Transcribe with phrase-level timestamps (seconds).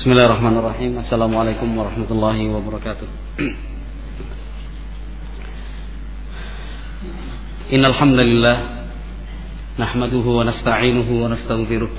[0.00, 0.96] Bismillahirrahmanirrahim.
[0.96, 3.04] Assalamualaikum warahmatullahi wabarakatuh.
[7.68, 8.88] Innal hamdalillah
[9.76, 11.92] nahmaduhu wa nasta'inuhu wa nastaghfiruh.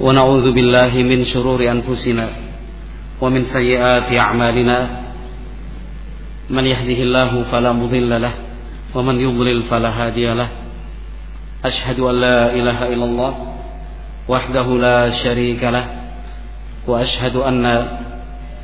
[0.00, 2.32] Wa na'udzu billahi min shururi anfusina
[3.20, 5.04] wa min sayyiati a'malina.
[6.48, 8.40] Man yahdihillahu fala mudilla lahu
[8.96, 10.48] wa man yudlil fala hadiya.
[11.60, 13.32] Ashhadu an la ilaha illallah
[14.24, 16.00] wahdahu la syarika
[16.86, 17.88] وأشهد أن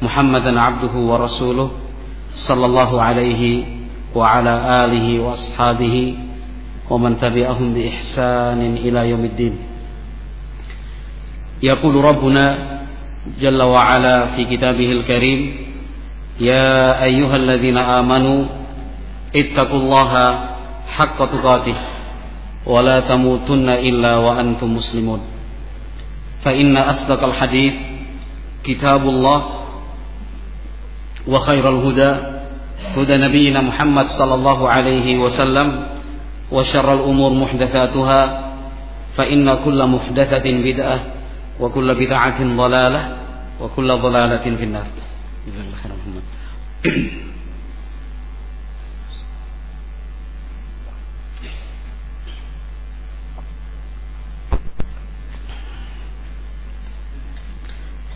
[0.02, 1.70] محمدا عبده ورسوله
[2.32, 3.64] صلى الله عليه
[4.14, 6.14] وعلى آله وأصحابه
[6.90, 9.54] ومن تبعهم بإحسان إلى يوم الدين.
[11.62, 12.44] يقول ربنا
[13.40, 15.40] جل وعلا في كتابه الكريم
[16.40, 18.44] يا أيها الذين آمنوا
[19.36, 20.12] اتقوا الله
[20.88, 21.76] حق تقاته
[22.66, 25.20] ولا تموتن إلا وأنتم مسلمون.
[26.44, 27.74] فإن أصدق الحديث
[28.64, 29.40] كتاب الله
[31.28, 32.12] وخير الهدى
[32.96, 35.86] هدى نبينا محمد صلى الله عليه وسلم
[36.52, 38.20] وشر الأمور محدثاتها
[39.16, 40.98] فإن كل محدثة بدعة
[41.60, 43.16] وكل بدعة ضلالة
[43.60, 44.86] وكل ضلالة في النار.
[45.48, 47.28] الله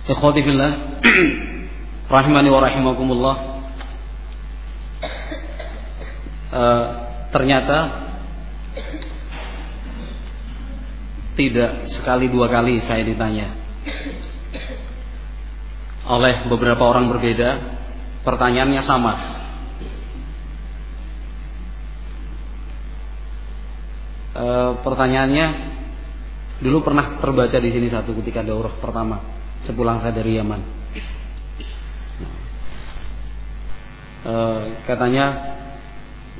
[0.02, 0.98] Ikhwati fillah
[2.10, 3.36] rahimani wa rahimakumullah.
[6.52, 6.86] Uh,
[7.30, 7.78] ternyata
[11.38, 13.54] tidak sekali dua kali saya ditanya.
[16.10, 17.62] Oleh beberapa orang berbeda
[18.26, 19.12] pertanyaannya sama.
[24.34, 25.46] Uh, pertanyaannya
[26.58, 30.60] dulu pernah terbaca di sini satu ketika daurah pertama sepulang saya dari Yaman.
[34.22, 34.34] E,
[34.86, 35.26] katanya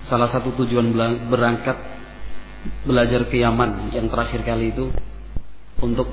[0.06, 0.90] salah satu tujuan
[1.30, 1.78] berangkat
[2.86, 4.90] belajar ke Yaman yang terakhir kali itu
[5.82, 6.10] untuk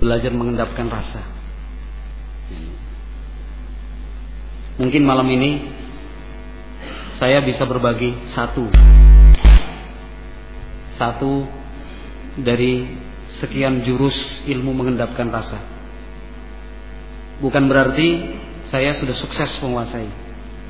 [0.00, 1.20] belajar mengendapkan rasa.
[4.80, 5.68] Mungkin malam ini
[7.20, 8.66] saya bisa berbagi satu
[10.96, 11.44] satu
[12.40, 12.88] dari
[13.28, 15.71] sekian jurus ilmu mengendapkan rasa.
[17.38, 18.36] Bukan berarti
[18.68, 20.08] saya sudah sukses menguasai.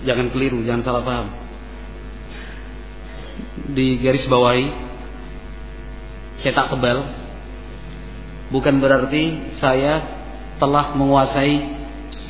[0.06, 1.28] Jangan keliru, jangan salah paham.
[3.72, 4.68] Di garis bawahi
[6.42, 7.06] cetak tebal
[8.50, 10.02] bukan berarti saya
[10.58, 11.54] telah menguasai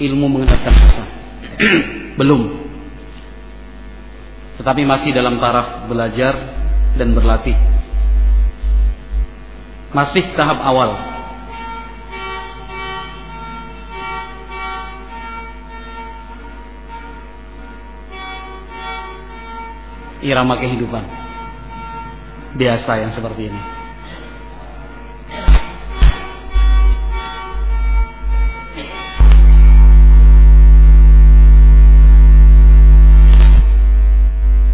[0.00, 1.04] ilmu mengendapkan rasa.
[2.20, 2.62] Belum.
[4.60, 6.34] Tetapi masih dalam taraf belajar
[7.00, 7.56] dan berlatih.
[9.92, 11.11] Masih tahap awal
[20.22, 21.22] irama kehidupan
[22.52, 23.62] biasa yang seperti ini.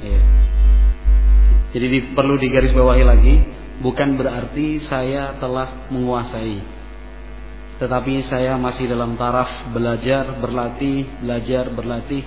[0.03, 0.21] Iya.
[1.73, 3.35] Jadi di, perlu digarisbawahi lagi,
[3.79, 6.59] bukan berarti saya telah menguasai,
[7.79, 12.27] tetapi saya masih dalam taraf belajar, berlatih, belajar, berlatih,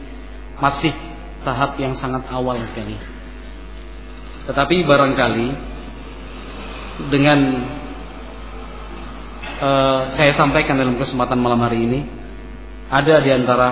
[0.64, 0.96] masih
[1.44, 3.11] tahap yang sangat awal sekali.
[4.50, 5.48] Tetapi barangkali
[7.14, 7.40] dengan
[9.62, 12.00] uh, saya sampaikan dalam kesempatan malam hari ini
[12.92, 13.70] ada di antara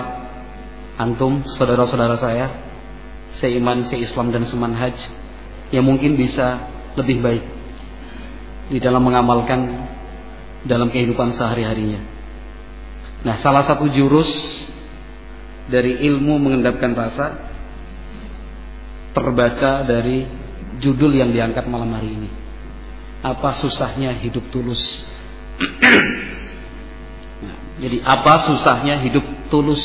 [0.96, 2.46] antum saudara-saudara saya
[3.34, 4.94] seiman, seislam dan semanhaj
[5.70, 6.66] yang mungkin bisa
[6.98, 7.44] lebih baik
[8.70, 9.86] di dalam mengamalkan
[10.66, 12.00] dalam kehidupan sehari-harinya.
[13.20, 14.64] Nah, salah satu jurus
[15.70, 17.26] dari ilmu mengendapkan rasa
[19.12, 20.39] terbaca dari
[20.78, 22.30] judul yang diangkat malam hari ini.
[23.26, 25.04] Apa susahnya hidup tulus?
[27.44, 29.82] nah, jadi apa susahnya hidup tulus?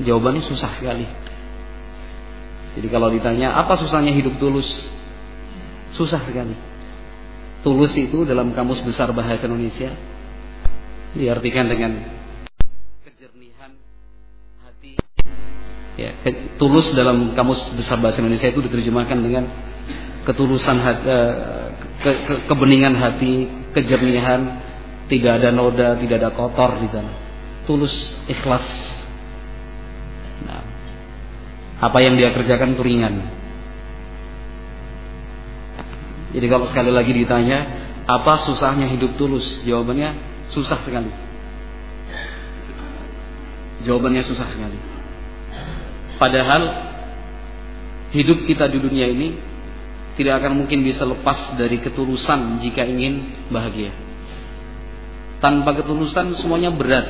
[0.00, 1.08] Jawabannya susah sekali.
[2.76, 4.68] Jadi kalau ditanya apa susahnya hidup tulus?
[5.96, 6.54] Susah sekali.
[7.64, 9.90] Tulus itu dalam kamus besar bahasa Indonesia
[11.16, 12.04] diartikan dengan
[13.00, 13.72] kejernihan
[14.60, 15.00] hati.
[15.96, 16.12] Ya,
[16.60, 19.44] tulus dalam kamus besar bahasa Indonesia itu diterjemahkan dengan
[20.26, 21.66] ketulusan hati, eh,
[22.02, 24.58] ke, ke, kebeningan hati, kejernihan,
[25.06, 27.12] tidak ada noda, tidak ada kotor di sana.
[27.62, 28.66] Tulus, ikhlas.
[30.42, 30.62] Nah,
[31.78, 33.14] apa yang dia kerjakan itu ringan.
[36.34, 37.58] Jadi kalau sekali lagi ditanya,
[38.06, 39.62] apa susahnya hidup tulus?
[39.62, 40.10] Jawabannya
[40.50, 41.10] susah sekali.
[43.86, 44.78] Jawabannya susah sekali.
[46.18, 46.62] Padahal
[48.10, 49.55] hidup kita di dunia ini
[50.16, 53.92] tidak akan mungkin bisa lepas dari ketulusan jika ingin bahagia.
[55.44, 57.04] Tanpa ketulusan semuanya berat.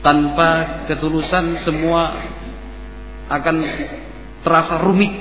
[0.00, 0.48] Tanpa
[0.88, 2.16] ketulusan semua
[3.28, 3.56] akan
[4.40, 5.12] terasa rumit.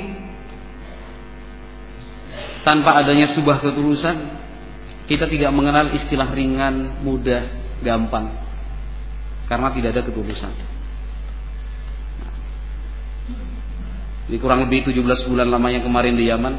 [2.63, 4.15] Tanpa adanya sebuah ketulusan,
[5.07, 7.47] kita tidak mengenal istilah ringan, mudah,
[7.83, 8.31] gampang.
[9.47, 10.76] Karena tidak ada ketulusan.
[14.27, 16.53] Jadi kurang lebih 17 bulan lamanya kemarin di Yaman.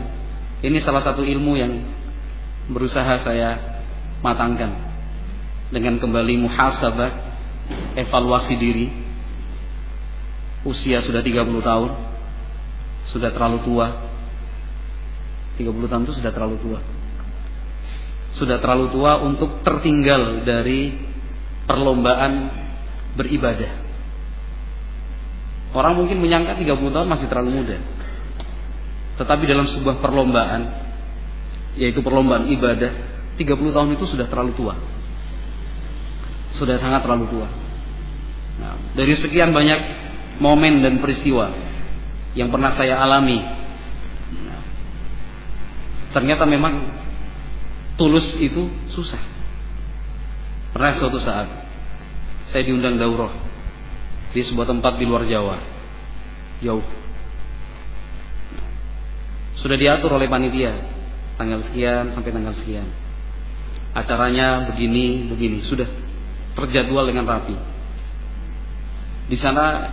[0.64, 1.72] Ini salah satu ilmu yang
[2.72, 3.80] berusaha saya
[4.24, 4.72] matangkan
[5.68, 7.12] dengan kembali muhasabah,
[7.92, 8.88] evaluasi diri.
[10.64, 11.90] Usia sudah 30 tahun.
[13.12, 13.86] Sudah terlalu tua.
[15.60, 16.80] 30 tahun itu sudah terlalu tua.
[18.32, 20.96] Sudah terlalu tua untuk tertinggal dari
[21.68, 22.48] perlombaan
[23.12, 23.87] beribadah.
[25.76, 27.76] Orang mungkin menyangka 30 tahun masih terlalu muda.
[29.20, 30.62] Tetapi dalam sebuah perlombaan,
[31.76, 32.92] yaitu perlombaan ibadah,
[33.36, 34.74] 30 tahun itu sudah terlalu tua.
[36.56, 37.48] Sudah sangat terlalu tua.
[38.58, 39.80] Nah, dari sekian banyak
[40.40, 41.52] momen dan peristiwa
[42.32, 43.38] yang pernah saya alami,
[44.42, 44.62] nah,
[46.16, 46.74] ternyata memang
[48.00, 49.20] tulus itu susah.
[50.72, 51.46] Pernah suatu saat
[52.48, 53.47] saya diundang daurah
[54.32, 55.56] di sebuah tempat di luar Jawa.
[56.60, 56.84] Jauh.
[59.58, 60.74] Sudah diatur oleh panitia
[61.38, 62.86] tanggal sekian sampai tanggal sekian.
[63.94, 65.86] Acaranya begini, begini, sudah
[66.54, 67.56] terjadwal dengan rapi.
[69.28, 69.90] Di sana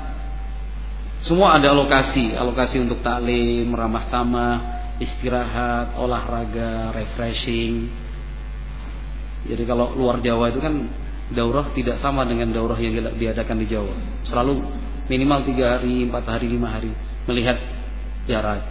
[1.25, 4.57] semua ada alokasi, alokasi untuk taklim, ramah tamah,
[5.01, 7.89] istirahat, olahraga, refreshing.
[9.45, 10.85] Jadi kalau luar Jawa itu kan
[11.33, 13.95] daurah tidak sama dengan daurah yang diadakan di Jawa.
[14.27, 14.61] Selalu
[15.09, 16.93] minimal tiga hari, empat hari, lima hari
[17.25, 17.57] melihat
[18.29, 18.61] jarak,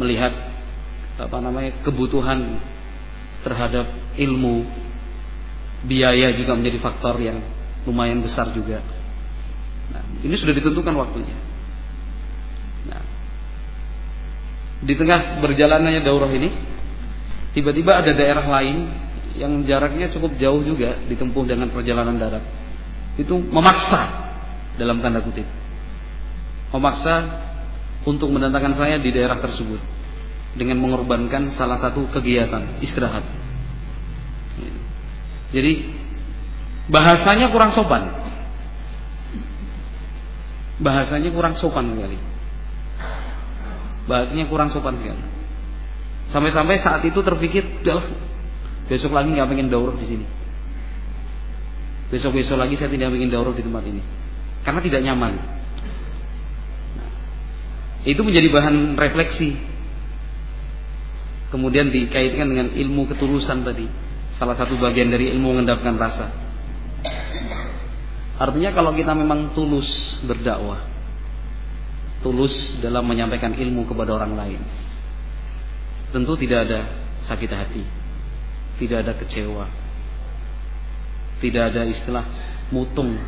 [0.00, 0.32] melihat
[1.20, 2.60] apa namanya kebutuhan
[3.44, 4.64] terhadap ilmu,
[5.84, 7.40] biaya juga menjadi faktor yang
[7.84, 8.80] lumayan besar juga.
[9.92, 11.36] Nah, ini sudah ditentukan waktunya.
[12.88, 13.02] Nah,
[14.80, 16.48] di tengah berjalannya daurah ini,
[17.52, 18.88] tiba-tiba ada daerah lain
[19.38, 22.42] yang jaraknya cukup jauh juga ditempuh dengan perjalanan darat.
[23.14, 24.02] Itu memaksa
[24.80, 25.46] dalam tanda kutip.
[26.70, 27.14] Memaksa
[28.06, 29.78] untuk mendatangkan saya di daerah tersebut
[30.56, 33.22] dengan mengorbankan salah satu kegiatan istirahat.
[35.50, 35.94] Jadi
[36.90, 38.10] bahasanya kurang sopan.
[40.80, 42.18] Bahasanya kurang sopan sekali.
[44.08, 45.22] Bahasanya kurang sopan sekali.
[46.30, 47.82] Sampai-sampai saat itu terpikir
[48.90, 50.26] Besok lagi nggak pengen daurah di sini.
[52.10, 54.02] Besok-besok lagi saya tidak ingin daurah di tempat ini.
[54.66, 55.34] Karena tidak nyaman.
[56.98, 57.10] Nah,
[58.02, 59.54] itu menjadi bahan refleksi.
[61.54, 63.86] Kemudian dikaitkan dengan ilmu ketulusan tadi.
[64.34, 66.26] Salah satu bagian dari ilmu mengendapkan rasa.
[68.42, 70.82] Artinya kalau kita memang tulus berdakwah,
[72.26, 74.60] tulus dalam menyampaikan ilmu kepada orang lain,
[76.10, 76.80] tentu tidak ada
[77.20, 77.99] sakit hati
[78.80, 79.68] tidak ada kecewa.
[81.44, 82.24] Tidak ada istilah
[82.72, 83.20] mutung.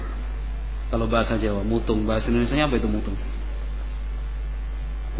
[0.88, 2.08] Kalau bahasa Jawa, mutung.
[2.08, 3.16] Bahasa Indonesia apa itu mutung?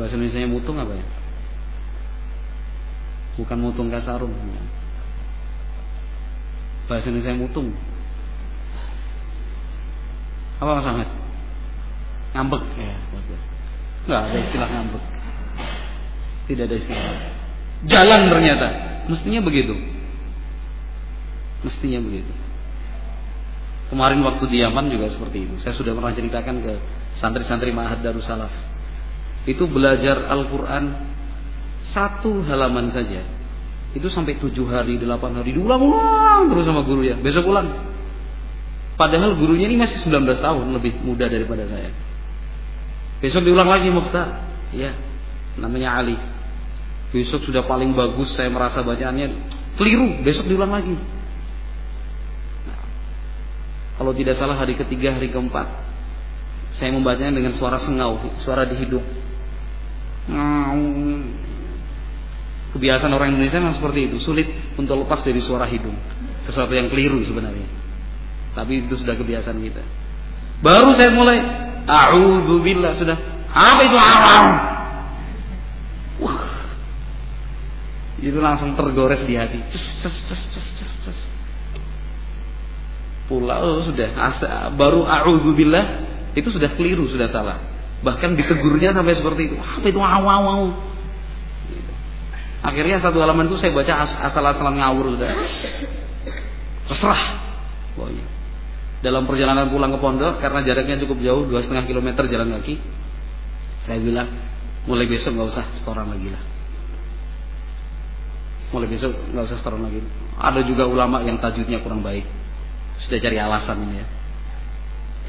[0.00, 1.04] Bahasa Indonesia mutung apa ya?
[3.36, 4.32] Bukan mutung kasarung.
[6.88, 7.76] Bahasa Indonesia mutung.
[10.60, 10.88] Apa Mas?
[12.32, 12.96] Ngambek ya,
[14.08, 15.04] Enggak ada istilah ngambek.
[16.48, 17.04] Tidak ada istilah.
[17.84, 18.68] Jalan ternyata.
[19.10, 19.74] Mestinya begitu.
[21.62, 22.32] Mestinya begitu.
[23.92, 25.54] Kemarin waktu di Yaman juga seperti itu.
[25.60, 26.72] Saya sudah pernah ceritakan ke
[27.20, 28.50] santri-santri Ma'had Darussalaf.
[29.44, 31.12] Itu belajar Al-Quran
[31.82, 33.20] satu halaman saja.
[33.92, 35.52] Itu sampai tujuh hari, delapan hari.
[35.52, 37.20] Diulang-ulang terus sama guru ya.
[37.20, 37.68] Besok ulang.
[38.96, 40.64] Padahal gurunya ini masih 19 tahun.
[40.72, 41.92] Lebih muda daripada saya.
[43.20, 44.40] Besok diulang lagi Mukhtar.
[44.72, 44.96] Ya,
[45.60, 46.16] namanya Ali.
[47.12, 50.24] Besok sudah paling bagus saya merasa bacaannya keliru.
[50.24, 50.96] Besok diulang lagi.
[53.98, 55.68] Kalau tidak salah hari ketiga, hari keempat.
[56.72, 59.04] Saya membacanya dengan suara sengau, suara di hidung.
[62.72, 64.48] Kebiasaan orang Indonesia memang seperti itu, sulit
[64.80, 65.92] untuk lepas dari suara hidung.
[66.48, 67.68] Sesuatu yang keliru sebenarnya.
[68.56, 69.84] Tapi itu sudah kebiasaan kita.
[70.64, 71.38] Baru saya mulai,
[71.84, 73.16] A'udzubillah sudah.
[73.52, 74.46] Apa itu awam?
[76.22, 76.46] Wah,
[78.22, 79.60] itu langsung tergores di hati.
[83.32, 84.12] Pulau oh, sudah
[84.76, 87.56] baru a'udzubillah itu sudah keliru, sudah salah.
[88.04, 89.56] Bahkan ditegurnya sampai seperti itu.
[89.56, 90.76] Apa itu awau
[92.62, 95.30] Akhirnya satu halaman itu saya baca asal-asalan ngawur sudah.
[96.92, 97.22] Terserah.
[97.96, 98.26] Pokoknya.
[99.02, 102.78] Dalam perjalanan pulang ke pondok karena jaraknya cukup jauh dua setengah kilometer jalan kaki,
[103.82, 104.30] saya bilang
[104.86, 106.42] mulai besok nggak usah setoran lagi lah.
[108.70, 110.06] Mulai besok nggak usah setoran lagi.
[110.38, 112.41] Ada juga ulama yang tajudnya kurang baik
[113.00, 114.06] sudah cari alasan ini ya.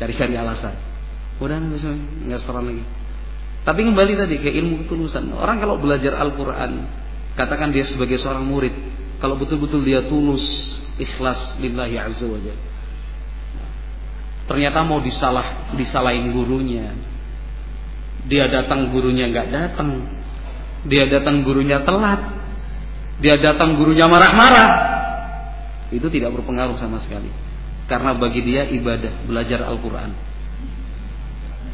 [0.02, 0.74] Cari-cari alasan.
[1.40, 2.84] Udah nggak setoran lagi.
[3.64, 5.32] Tapi kembali tadi ke ilmu ketulusan.
[5.32, 6.84] Orang kalau belajar Al-Quran,
[7.40, 8.76] katakan dia sebagai seorang murid,
[9.24, 10.44] kalau betul-betul dia tulus,
[11.00, 12.40] ikhlas lillahi azza wa
[14.44, 16.92] Ternyata mau disalah disalahin gurunya.
[18.28, 20.04] Dia datang gurunya nggak datang.
[20.84, 22.20] Dia datang gurunya telat.
[23.24, 24.72] Dia datang gurunya marah-marah.
[25.96, 27.32] Itu tidak berpengaruh sama sekali.
[27.94, 30.18] Karena bagi dia ibadah belajar Al-Quran.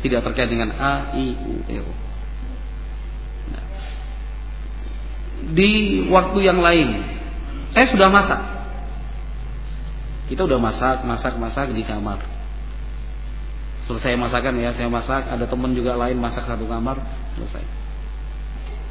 [0.04, 1.92] Tidak terkait dengan A, I, U, E, O.
[3.56, 3.66] Nah.
[5.56, 5.72] Di
[6.12, 7.16] waktu yang lain
[7.72, 8.36] Saya sudah masak.
[10.28, 12.20] Kita udah masak, masak, masak di kamar.
[13.88, 15.24] Selesai masakan ya, saya masak.
[15.24, 17.00] Ada teman juga lain masak satu kamar
[17.40, 17.64] Selesai.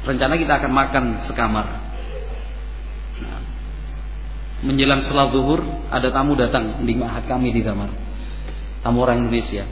[0.01, 1.67] Rencana kita akan makan sekamar.
[3.21, 3.43] Nah,
[4.59, 7.87] menjelang sholat zuhur ada tamu datang di mahat kami di kamar.
[8.83, 9.63] Tamu orang Indonesia.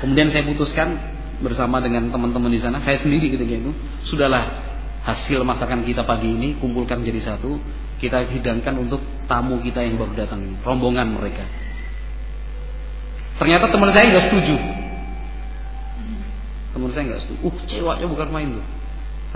[0.00, 0.96] Kemudian saya putuskan
[1.40, 3.72] bersama dengan teman-teman di sana saya sendiri ketika itu
[4.04, 4.68] sudahlah
[5.04, 7.60] hasil masakan kita pagi ini kumpulkan jadi satu.
[8.00, 11.44] Kita hidangkan untuk tamu kita yang baru datang rombongan mereka.
[13.36, 14.56] Ternyata teman saya nggak setuju.
[16.72, 17.40] Teman saya nggak setuju.
[17.44, 18.66] Uh ceweknya bukan main tuh.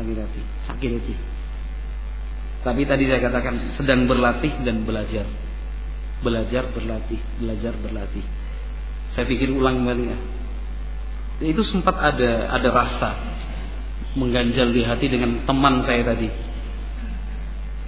[0.00, 0.40] Sakit hati.
[0.64, 1.33] Sakit hati
[2.64, 5.28] tapi tadi saya katakan sedang berlatih dan belajar.
[6.24, 8.24] Belajar, berlatih, belajar, berlatih.
[9.12, 10.18] Saya pikir ulang kembali ya.
[11.44, 13.10] Itu sempat ada ada rasa
[14.16, 16.32] mengganjal di hati dengan teman saya tadi.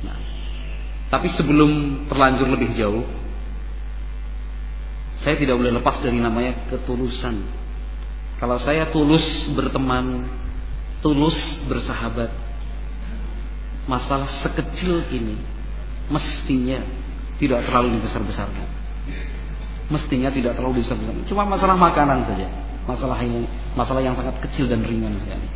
[0.05, 0.19] Nah,
[1.09, 3.09] tapi sebelum terlanjur lebih jauh,
[5.25, 7.49] saya tidak boleh lepas dari namanya ketulusan.
[8.37, 10.29] Kalau saya tulus berteman,
[11.01, 12.46] tulus bersahabat,
[13.87, 15.39] masalah sekecil ini
[16.11, 16.83] mestinya
[17.39, 18.69] tidak terlalu dibesar-besarkan.
[19.87, 21.25] Mestinya tidak terlalu dibesar-besarkan.
[21.31, 22.47] Cuma masalah makanan saja.
[22.87, 25.47] Masalah ini masalah yang sangat kecil dan ringan sekali.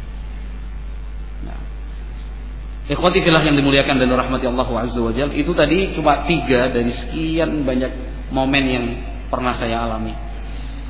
[1.47, 1.61] Nah.
[2.91, 7.63] Ikhwati filah yang dimuliakan dan rahmati Allah Azza wa Itu tadi cuma tiga dari sekian
[7.63, 7.93] banyak
[8.35, 8.87] momen yang
[9.31, 10.11] pernah saya alami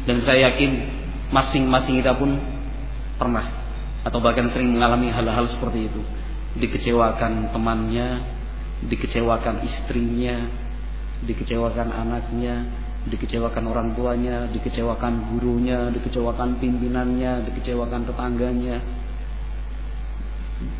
[0.09, 0.81] Dan saya yakin
[1.29, 2.41] masing-masing kita pun
[3.21, 3.45] pernah
[4.01, 6.01] Atau bahkan sering mengalami hal-hal seperti itu
[6.59, 8.09] dikecewakan temannya,
[8.91, 10.51] dikecewakan istrinya,
[11.23, 12.67] dikecewakan anaknya,
[13.07, 18.77] dikecewakan orang tuanya, dikecewakan gurunya, dikecewakan pimpinannya, dikecewakan tetangganya,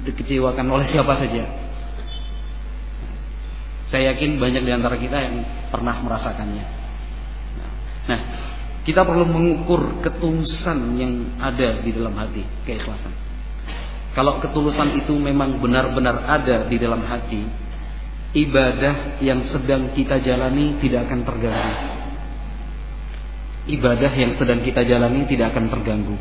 [0.05, 1.45] dikecewakan oleh siapa saja.
[3.91, 5.37] Saya yakin banyak di antara kita yang
[5.71, 6.65] pernah merasakannya.
[8.07, 8.21] Nah,
[8.87, 11.13] kita perlu mengukur ketulusan yang
[11.43, 13.30] ada di dalam hati, keikhlasan.
[14.11, 17.47] Kalau ketulusan itu memang benar-benar ada di dalam hati,
[18.35, 21.79] ibadah yang sedang kita jalani tidak akan terganggu.
[23.71, 26.17] Ibadah yang sedang kita jalani tidak akan terganggu.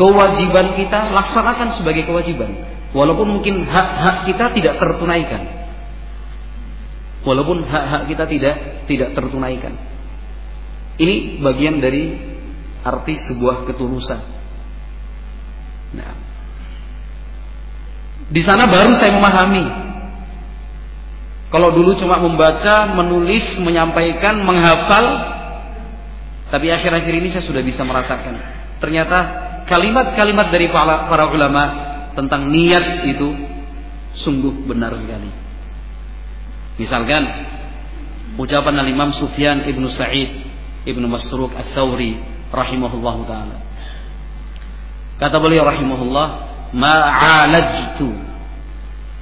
[0.00, 2.64] Kewajiban kita laksanakan sebagai kewajiban,
[2.96, 5.42] walaupun mungkin hak-hak kita tidak tertunaikan.
[7.24, 8.54] Walaupun hak-hak kita tidak
[8.88, 9.76] tidak tertunaikan.
[10.96, 12.14] Ini bagian dari
[12.84, 14.20] arti sebuah ketulusan.
[15.94, 16.12] Nah,
[18.30, 19.64] di sana baru saya memahami.
[21.52, 25.06] Kalau dulu cuma membaca, menulis, menyampaikan, menghafal,
[26.50, 28.34] tapi akhir-akhir ini saya sudah bisa merasakan.
[28.82, 29.18] Ternyata
[29.70, 31.64] kalimat-kalimat dari para, ulama
[32.18, 33.28] tentang niat itu
[34.18, 35.30] sungguh benar sekali.
[36.74, 37.22] Misalkan
[38.34, 40.42] ucapan al-Imam Sufyan ibnu Sa'id
[40.84, 42.18] ibnu Masruq al-Thawri
[42.50, 43.56] rahimahullah taala.
[45.18, 47.06] Kata beliau rahimahullah, ma
[47.46, 48.10] alajtu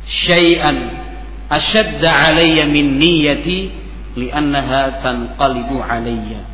[0.09, 1.05] syai'an
[1.53, 3.71] ashadda alayya min niyyati
[4.17, 6.49] li'annaha tanqalibu alayya.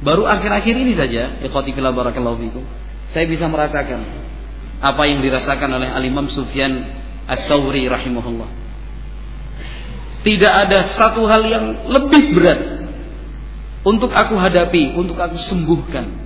[0.00, 2.64] Baru akhir-akhir ini saja ikhwati fillah barakallahu fikum
[3.08, 4.04] saya bisa merasakan
[4.80, 6.84] apa yang dirasakan oleh al-Imam Sufyan
[7.24, 8.50] As-Sawri rahimahullah.
[10.20, 12.60] Tidak ada satu hal yang lebih berat
[13.86, 16.25] untuk aku hadapi, untuk aku sembuhkan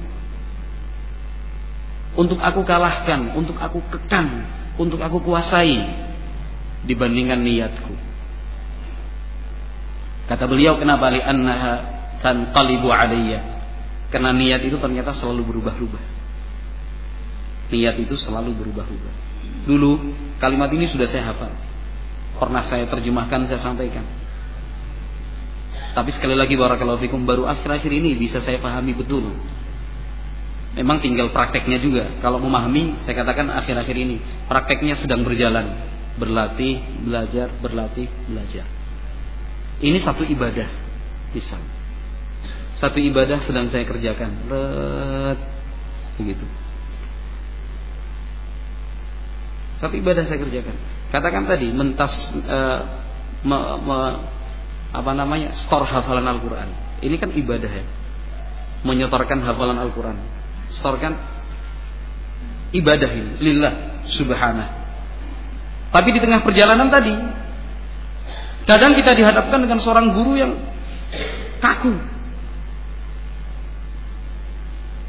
[2.18, 4.46] untuk aku kalahkan, untuk aku kekang,
[4.80, 5.78] untuk aku kuasai
[6.86, 7.94] dibandingkan niatku.
[10.26, 11.82] Kata beliau kenapa li annaha
[12.22, 13.42] tanqalibu alayya?
[14.10, 16.04] Karena niat itu ternyata selalu berubah-ubah.
[17.70, 19.14] Niat itu selalu berubah-ubah.
[19.66, 19.90] Dulu
[20.42, 21.50] kalimat ini sudah saya hafal.
[22.38, 24.02] Pernah saya terjemahkan, saya sampaikan.
[25.90, 29.34] Tapi sekali lagi barakallahu fikum baru akhir-akhir ini bisa saya pahami betul.
[30.70, 32.14] Memang tinggal prakteknya juga.
[32.22, 35.66] Kalau memahami, saya katakan akhir-akhir ini prakteknya sedang berjalan,
[36.14, 38.66] berlatih, belajar, berlatih, belajar.
[39.82, 40.70] Ini satu ibadah,
[41.34, 41.58] bisa.
[42.78, 45.40] Satu ibadah sedang saya kerjakan, Ret,
[46.22, 46.46] begitu.
[49.82, 50.76] Satu ibadah saya kerjakan.
[51.10, 52.80] Katakan tadi mentas uh,
[53.42, 53.98] me, me,
[54.94, 56.68] apa namanya store hafalan Al-Quran.
[57.02, 57.84] Ini kan ibadah ya,
[58.86, 60.39] menyetorkan hafalan Al-Quran.
[60.70, 61.18] Setorkan
[62.70, 64.68] ibadah ini, lillah subhanah.
[65.90, 67.10] Tapi di tengah perjalanan tadi,
[68.70, 70.52] Kadang kita dihadapkan dengan seorang guru yang
[71.58, 71.90] kaku.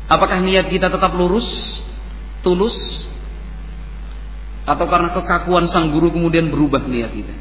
[0.09, 1.79] Apakah niat kita tetap lurus,
[2.43, 3.07] tulus,
[4.65, 7.35] atau karena kekakuan sang guru kemudian berubah niat kita?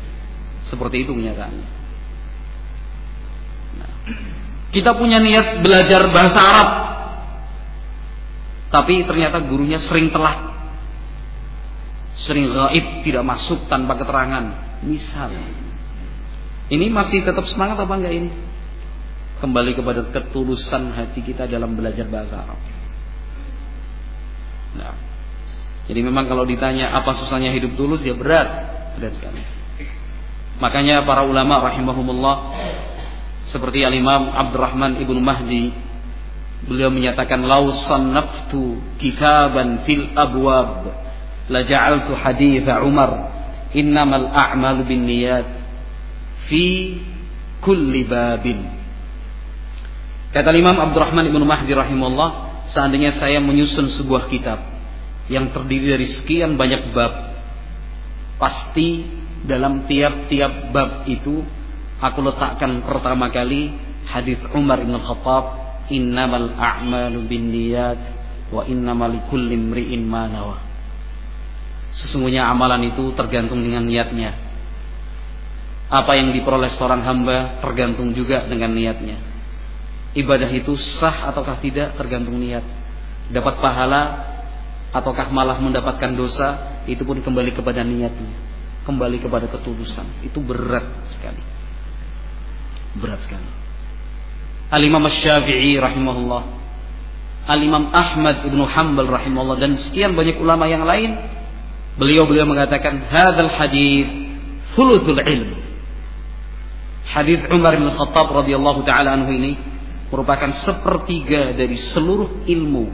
[0.69, 1.69] Seperti itu kenyataannya.
[3.81, 3.91] Nah,
[4.77, 6.69] kita punya niat belajar bahasa Arab,
[8.71, 10.39] tapi ternyata gurunya sering telat,
[12.15, 14.71] sering gaib, tidak masuk tanpa keterangan.
[14.87, 15.35] Misal,
[16.71, 18.31] ini masih tetap semangat apa enggak ini?
[19.43, 22.61] Kembali kepada ketulusan hati kita dalam belajar bahasa Arab.
[24.79, 24.95] Nah,
[25.91, 28.47] jadi memang kalau ditanya apa susahnya hidup tulus ya berat,
[28.95, 29.43] berat sekali.
[30.63, 32.37] Makanya para ulama rahimahumullah
[33.43, 35.90] seperti Al-Imam Abdurrahman Ibnu Mahdi
[36.69, 40.93] beliau menyatakan lau sannaftu kitaban fil abwab
[41.49, 43.33] la ja'altu hadits Umar
[43.73, 45.47] innamal a'malu binniyat
[46.51, 46.99] fi
[47.63, 48.81] kulli babin.
[50.31, 54.63] Kata Imam Abdurrahman Ibnu Mahdi rahimahullah, seandainya saya menyusun sebuah kitab
[55.27, 57.35] yang terdiri dari sekian banyak bab,
[58.39, 59.07] pasti
[59.43, 61.43] dalam tiap-tiap bab itu
[61.99, 63.75] aku letakkan pertama kali
[64.07, 68.01] hadis Umar bin Khattab, "Innamal a'malu binniyat
[68.55, 70.59] wa innamal likulli imri'in ma nawa."
[71.91, 74.51] Sesungguhnya amalan itu tergantung dengan niatnya
[75.91, 79.19] apa yang diperoleh seorang hamba tergantung juga dengan niatnya.
[80.15, 82.63] Ibadah itu sah ataukah tidak tergantung niat.
[83.35, 84.03] Dapat pahala
[84.95, 88.31] ataukah malah mendapatkan dosa itu pun kembali kepada niatnya.
[88.87, 90.07] Kembali kepada ketulusan.
[90.23, 91.43] Itu berat sekali.
[92.95, 93.51] Berat sekali.
[94.71, 96.43] Al-Imam Syafi'i rahimahullah.
[97.51, 101.19] Al-Imam Ahmad Ibnu Hanbal rahimahullah dan sekian banyak ulama yang lain
[101.99, 104.07] beliau-beliau mengatakan hadzal hadis
[104.77, 105.59] thuluthul ilm
[107.11, 109.59] Hadis Umar bin Khattab radhiyallahu taala anhu ini
[110.15, 112.87] merupakan sepertiga dari seluruh ilmu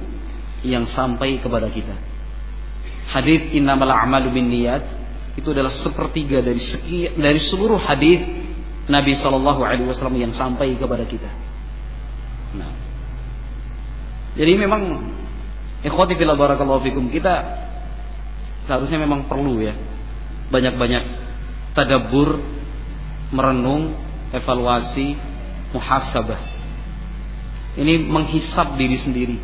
[0.65, 1.93] yang sampai kepada kita.
[3.13, 4.85] Hadis innamal a'malu binniyat
[5.37, 8.25] itu adalah sepertiga dari sekian dari seluruh hadis
[8.89, 11.29] Nabi Shallallahu alaihi wasallam yang sampai kepada kita.
[12.57, 12.73] Nah.
[14.37, 14.83] Jadi memang
[15.85, 17.65] ikhwati fillah barakallahu fikum kita
[18.67, 19.73] seharusnya memang perlu ya
[20.51, 21.05] banyak-banyak
[21.73, 22.41] tadabbur
[23.31, 23.95] merenung
[24.31, 25.15] evaluasi,
[25.75, 26.41] muhasabah.
[27.77, 29.37] Ini menghisap diri sendiri,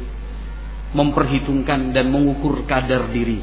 [0.96, 3.42] memperhitungkan dan mengukur kadar diri.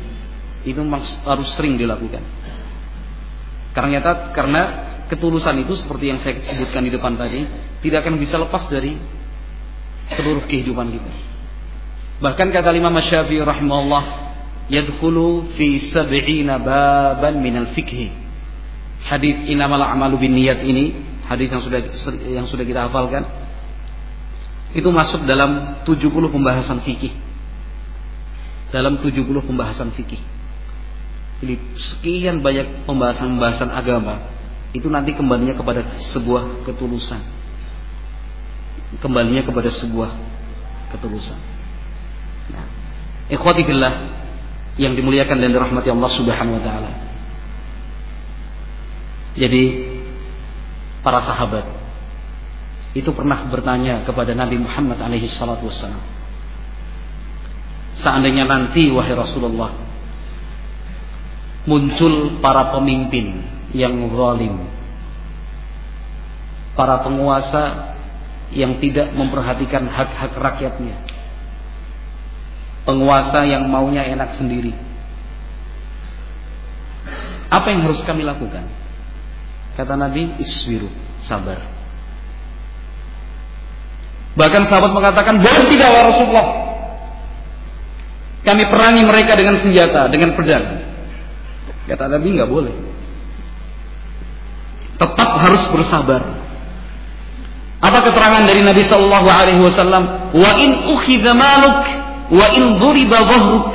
[0.66, 0.82] Itu
[1.26, 2.24] harus sering dilakukan.
[3.72, 4.62] Karena karena
[5.08, 7.46] ketulusan itu seperti yang saya sebutkan di depan tadi,
[7.86, 8.98] tidak akan bisa lepas dari
[10.14, 11.12] seluruh kehidupan kita.
[12.20, 14.04] Bahkan kata Imam Syafi'i rahimahullah,
[14.68, 18.12] yadkhulu fi sab'ina baban minal fikhi.
[19.00, 20.92] Hadis inamal a'malu bin niyat ini
[21.24, 21.80] hadis yang sudah
[22.28, 23.24] yang sudah kita hafalkan
[24.76, 27.16] itu masuk dalam 70 pembahasan fikih.
[28.70, 30.22] Dalam 70 pembahasan fikih.
[31.40, 34.20] Jadi sekian banyak pembahasan-pembahasan agama
[34.76, 37.39] itu nanti kembalinya kepada sebuah ketulusan.
[38.98, 40.10] Kembalinya kepada sebuah
[40.90, 41.38] ketulusan.
[42.50, 42.66] Nah,
[43.30, 43.94] ikhwati billah
[44.82, 46.92] yang dimuliakan dan dirahmati Allah Subhanahu wa taala.
[49.38, 49.64] Jadi
[51.06, 51.66] para sahabat
[52.98, 56.02] itu pernah bertanya kepada Nabi Muhammad alaihi salatu wassalam.
[57.94, 59.70] Seandainya nanti wahai Rasulullah
[61.70, 64.66] muncul para pemimpin yang zalim,
[66.74, 67.94] para penguasa
[68.50, 70.98] yang tidak memperhatikan hak-hak rakyatnya,
[72.86, 74.74] penguasa yang maunya enak sendiri.
[77.50, 78.66] Apa yang harus kami lakukan?
[79.74, 80.90] Kata Nabi, iswiru,
[81.22, 81.66] sabar.
[84.38, 86.48] Bahkan sahabat mengatakan, "Boleh tidak Rasulullah?
[88.46, 90.66] Kami perangi mereka dengan senjata, dengan pedang."
[91.90, 92.76] Kata Nabi, nggak boleh.
[95.00, 96.39] Tetap harus bersabar.
[97.90, 100.30] Apa keterangan dari Nabi Shallallahu Alaihi Wasallam?
[100.38, 100.78] Wa in
[101.34, 101.82] maluk,
[102.30, 103.70] wa in duriba dhahruk.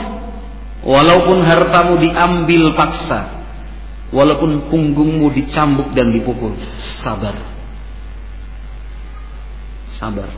[0.86, 3.26] Walaupun hartamu diambil paksa,
[4.14, 7.34] walaupun punggungmu dicambuk dan dipukul, sabar.
[9.90, 10.30] Sabar.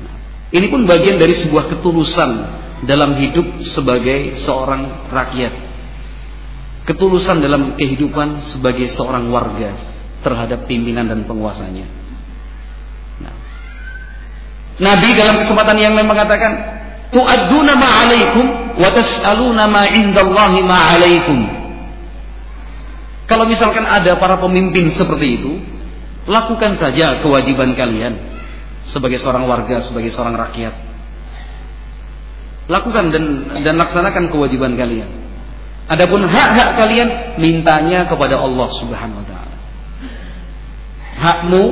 [0.00, 0.16] Nah,
[0.48, 2.30] ini pun bagian dari sebuah ketulusan
[2.88, 5.52] dalam hidup sebagai seorang rakyat.
[6.88, 9.76] Ketulusan dalam kehidupan sebagai seorang warga
[10.24, 12.07] terhadap pimpinan dan penguasanya.
[14.78, 16.52] Nabi dalam kesempatan yang lain mengatakan,
[17.10, 18.46] "Tu'adduna ma'alaikum
[18.78, 21.38] wa tas'aluna ma 'indallahi ma 'alaikum.
[23.28, 25.52] Kalau misalkan ada para pemimpin seperti itu,
[26.30, 28.16] lakukan saja kewajiban kalian
[28.86, 30.74] sebagai seorang warga, sebagai seorang rakyat.
[32.68, 33.24] Lakukan dan
[33.64, 35.08] dan laksanakan kewajiban kalian.
[35.88, 37.08] Adapun hak-hak kalian
[37.40, 39.56] mintanya kepada Allah Subhanahu wa taala.
[41.18, 41.62] Hakmu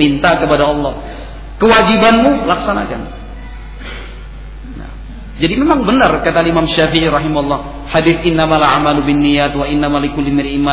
[0.00, 0.96] minta kepada Allah.
[1.56, 3.00] Kewajibanmu laksanakan.
[5.36, 10.64] Jadi memang benar kata Imam Syafi'i rahimahullah, hadis innamal a'malu binniyat wa innamal likulli imrin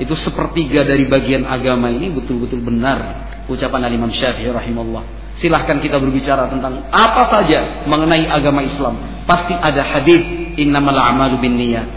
[0.00, 5.36] Itu sepertiga dari bagian agama ini betul-betul benar ucapan Imam Syafi'i rahimahullah.
[5.36, 8.96] Silahkan kita berbicara tentang apa saja mengenai agama Islam.
[9.28, 10.24] Pasti ada hadis
[10.56, 11.92] innamal a'malu binniyat.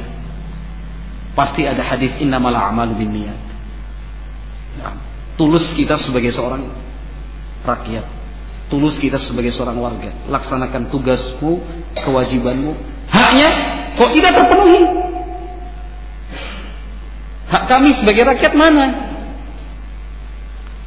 [1.31, 3.39] Pasti ada hadis innamal a'malu binniyat.
[4.83, 4.91] Ya,
[5.39, 6.67] tulus kita sebagai seorang
[7.65, 8.19] rakyat
[8.69, 10.13] tulus kita sebagai seorang warga.
[10.29, 11.59] Laksanakan tugasmu,
[12.05, 12.77] kewajibanmu.
[13.09, 13.49] Haknya
[13.97, 14.81] kok tidak terpenuhi?
[17.49, 18.87] Hak kami sebagai rakyat mana?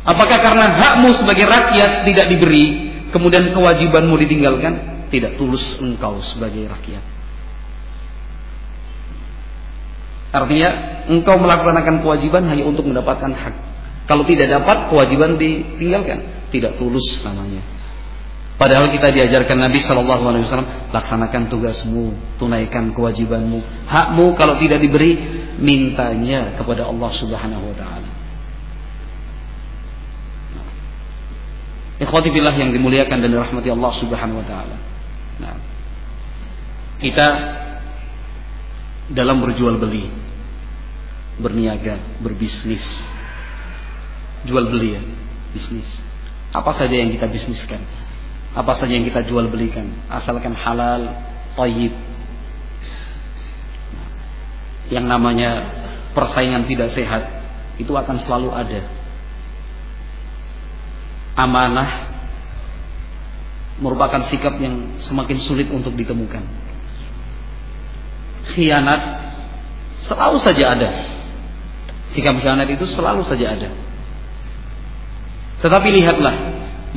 [0.06, 2.64] Apakah karena hakmu sebagai rakyat tidak diberi,
[3.11, 5.06] kemudian kewajibanmu ditinggalkan?
[5.11, 7.04] Tidak tulus engkau sebagai rakyat.
[10.32, 10.70] Artinya
[11.12, 13.54] engkau melaksanakan kewajiban hanya untuk mendapatkan hak.
[14.08, 17.65] Kalau tidak dapat kewajiban ditinggalkan tidak tulus namanya.
[18.61, 23.59] Padahal kita diajarkan Nabi Shallallahu Alaihi Wasallam laksanakan tugasmu, tunaikan kewajibanmu,
[23.91, 25.19] hakmu kalau tidak diberi
[25.59, 28.11] mintanya kepada Allah Subhanahu Wa Taala.
[32.03, 34.77] Billah yang dimuliakan dan dirahmati Allah Subhanahu Wa Taala.
[35.43, 35.57] Nah,
[37.03, 37.27] kita
[39.11, 40.07] dalam berjual beli,
[41.41, 43.11] berniaga, berbisnis,
[44.47, 45.03] jual beli ya,
[45.51, 46.12] bisnis
[46.53, 47.81] apa saja yang kita bisniskan,
[48.53, 51.09] apa saja yang kita jual belikan, asalkan halal,
[51.57, 51.97] toyib.
[54.93, 55.51] Yang namanya
[56.12, 57.25] persaingan tidak sehat
[57.81, 58.81] itu akan selalu ada.
[61.33, 62.12] Amanah
[63.81, 66.45] merupakan sikap yang semakin sulit untuk ditemukan.
[68.53, 69.01] Khianat
[70.05, 70.91] selalu saja ada.
[72.12, 73.73] Sikap khianat itu selalu saja ada.
[75.62, 76.35] Tetapi lihatlah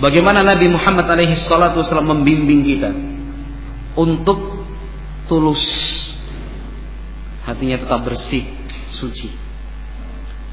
[0.01, 2.89] bagaimana Nabi Muhammad alaihi salatu wasallam membimbing kita
[3.93, 4.65] untuk
[5.30, 5.62] tulus
[7.45, 8.41] hatinya tetap bersih,
[8.89, 9.30] suci.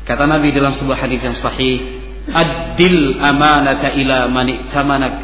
[0.04, 1.80] Kata Nabi dalam sebuah hadis yang sahih,
[2.28, 5.14] "Adil amanata ila man i'tamanak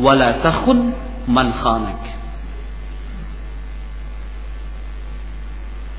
[0.00, 0.96] wa la takhun
[1.28, 2.00] man khanak."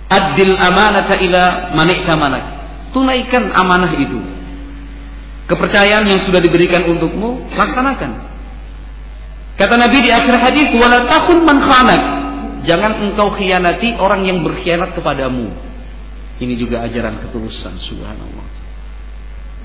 [0.09, 2.45] Adil amanata ila man i'tamanak.
[2.91, 4.40] Tunaikan amanah itu
[5.51, 8.31] kepercayaan yang sudah diberikan untukmu, laksanakan.
[9.59, 12.01] Kata Nabi di akhir hadis, "Wala takun man khanak."
[12.63, 15.51] Jangan engkau khianati orang yang berkhianat kepadamu.
[16.39, 18.47] Ini juga ajaran ketulusan, subhanallah.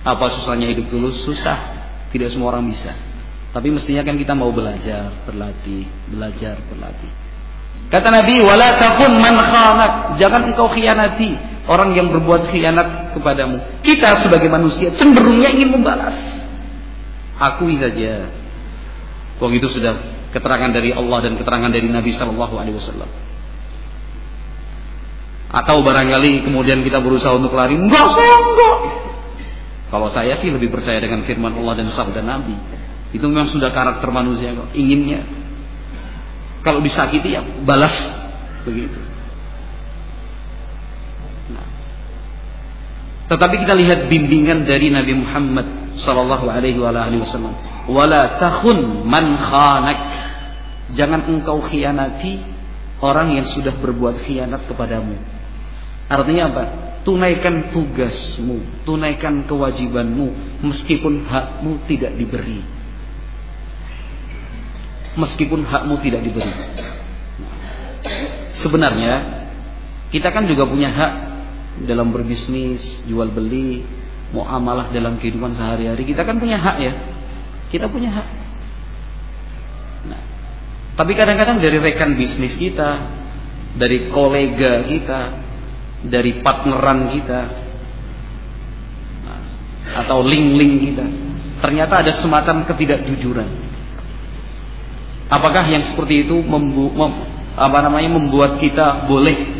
[0.02, 1.22] Apa susahnya hidup tulus?
[1.22, 1.56] Susah.
[2.10, 2.92] Tidak semua orang bisa.
[3.52, 7.12] Tapi mestinya kan kita mau belajar, berlatih, belajar, berlatih.
[7.88, 13.82] Kata Nabi, "Wala takun man khanak." Jangan engkau khianati orang yang berbuat khianat kepadamu.
[13.82, 16.14] Kita sebagai manusia cenderungnya ingin membalas.
[17.36, 18.30] Akui saja.
[19.36, 20.00] Wong itu sudah
[20.32, 23.10] keterangan dari Allah dan keterangan dari Nabi Shallallahu Alaihi Wasallam.
[25.52, 28.78] Atau barangkali kemudian kita berusaha untuk lari, enggak saya enggak.
[29.86, 32.56] Kalau saya sih lebih percaya dengan firman Allah dan sabda Nabi.
[33.14, 34.74] Itu memang sudah karakter manusia kok.
[34.74, 35.22] Inginnya
[36.66, 37.94] kalau disakiti ya balas
[38.66, 38.98] begitu.
[43.26, 47.54] Tetapi kita lihat bimbingan dari Nabi Muhammad sallallahu alaihi wasallam.
[47.90, 49.98] Wala takhun man khanak.
[50.94, 52.38] Jangan engkau khianati
[53.02, 55.18] orang yang sudah berbuat khianat kepadamu.
[56.06, 56.64] Artinya apa?
[57.02, 62.76] Tunaikan tugasmu, tunaikan kewajibanmu meskipun hakmu tidak diberi.
[65.16, 66.52] meskipun hakmu tidak diberi.
[68.60, 69.14] Sebenarnya
[70.12, 71.12] kita kan juga punya hak
[71.84, 73.84] dalam berbisnis, jual beli,
[74.32, 76.08] muamalah dalam kehidupan sehari-hari.
[76.08, 76.92] Kita kan punya hak ya.
[77.68, 78.28] Kita punya hak.
[80.08, 80.22] Nah,
[80.96, 83.04] tapi kadang-kadang dari rekan bisnis kita,
[83.76, 85.20] dari kolega kita,
[86.06, 87.40] dari partneran kita,
[89.26, 89.40] nah,
[90.06, 91.06] atau link-link kita,
[91.60, 93.50] ternyata ada semacam ketidakjujuran.
[95.26, 99.55] Apakah yang seperti itu membu mem apa namanya membuat kita boleh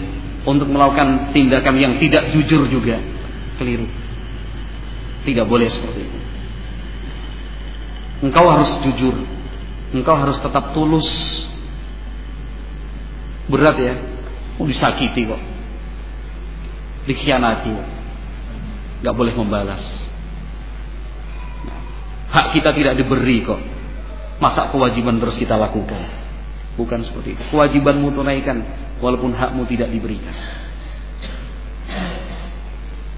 [0.47, 3.03] untuk melakukan tindakan yang tidak jujur juga?
[3.59, 3.91] Keliru.
[5.27, 6.19] Tidak boleh seperti itu.
[8.23, 9.27] Engkau harus jujur.
[9.91, 11.11] Engkau harus tetap tulus.
[13.51, 13.95] Berat ya.
[14.57, 15.43] Oh, disakiti kok.
[17.11, 17.89] Dikhianati kok.
[19.03, 19.83] Gak boleh membalas.
[22.31, 23.61] Hak kita tidak diberi kok.
[24.39, 26.26] Masa kewajiban terus kita lakukan?
[26.77, 27.43] Bukan seperti itu.
[27.49, 28.61] Kewajibanmu tunaikan
[29.01, 30.37] walaupun hakmu tidak diberikan.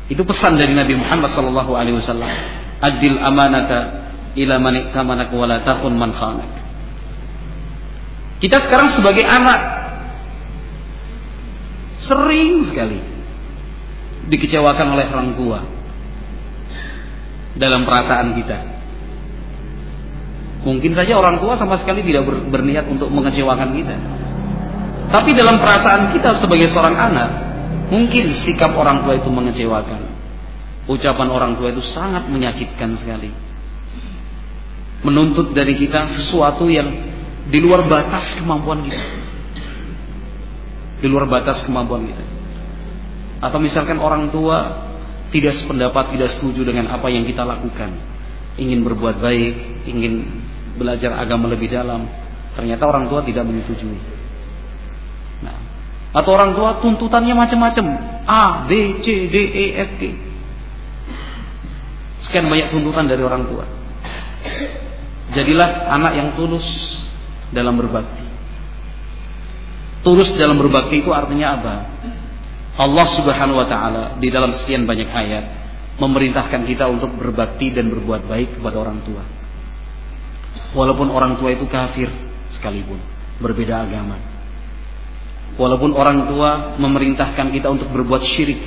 [0.09, 2.31] Itu pesan dari Nabi Muhammad sallallahu alaihi wasallam.
[2.79, 6.49] Adil amanata ila man ikamanak wa la takhun man khanak.
[8.39, 9.61] Kita sekarang sebagai anak
[11.99, 13.03] sering sekali
[14.31, 15.61] dikecewakan oleh orang tua
[17.59, 18.78] dalam perasaan kita.
[20.67, 23.95] Mungkin saja orang tua sama sekali tidak berniat untuk mengecewakan kita.
[25.09, 27.49] Tapi dalam perasaan kita sebagai seorang anak,
[27.89, 30.01] Mungkin sikap orang tua itu mengecewakan.
[30.89, 33.33] Ucapan orang tua itu sangat menyakitkan sekali.
[35.05, 36.89] Menuntut dari kita sesuatu yang
[37.49, 39.05] di luar batas kemampuan kita.
[41.01, 42.25] Di luar batas kemampuan kita.
[43.41, 44.85] Atau misalkan orang tua
[45.33, 48.18] tidak sependapat, tidak setuju dengan apa yang kita lakukan.
[48.59, 50.27] Ingin berbuat baik, ingin
[50.75, 52.11] belajar agama lebih dalam.
[52.59, 54.19] Ternyata orang tua tidak menyetujui.
[56.09, 57.87] Atau orang tua tuntutannya macam-macam.
[58.25, 60.03] A, B, C, D, E, F, G.
[62.19, 63.65] Sekian banyak tuntutan dari orang tua.
[65.37, 66.67] Jadilah anak yang tulus
[67.53, 68.25] dalam berbakti.
[70.01, 71.75] Tulus dalam berbakti itu artinya apa?
[72.79, 75.45] Allah Subhanahu wa taala di dalam sekian banyak ayat
[75.99, 79.23] memerintahkan kita untuk berbakti dan berbuat baik kepada orang tua.
[80.73, 82.09] Walaupun orang tua itu kafir
[82.55, 83.03] sekalipun,
[83.43, 84.17] berbeda agama.
[85.59, 88.63] Walaupun orang tua memerintahkan kita untuk berbuat syirik.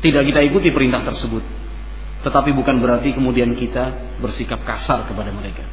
[0.00, 1.44] Tidak kita ikuti perintah tersebut.
[2.24, 5.66] Tetapi bukan berarti kemudian kita bersikap kasar kepada mereka.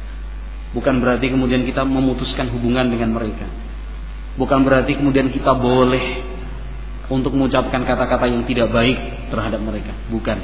[0.76, 3.48] Bukan berarti kemudian kita memutuskan hubungan dengan mereka.
[4.36, 6.35] Bukan berarti kemudian kita boleh
[7.06, 8.98] untuk mengucapkan kata-kata yang tidak baik
[9.30, 9.94] terhadap mereka.
[10.10, 10.38] Bukan.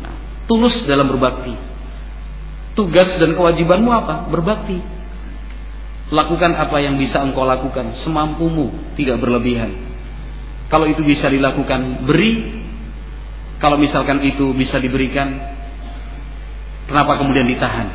[0.00, 0.14] Nah,
[0.48, 1.52] tulus dalam berbakti.
[2.74, 4.26] Tugas dan kewajibanmu apa?
[4.32, 4.80] Berbakti.
[6.10, 9.72] Lakukan apa yang bisa engkau lakukan semampumu, tidak berlebihan.
[10.68, 12.62] Kalau itu bisa dilakukan, beri.
[13.62, 15.32] Kalau misalkan itu bisa diberikan,
[16.90, 17.88] kenapa kemudian ditahan?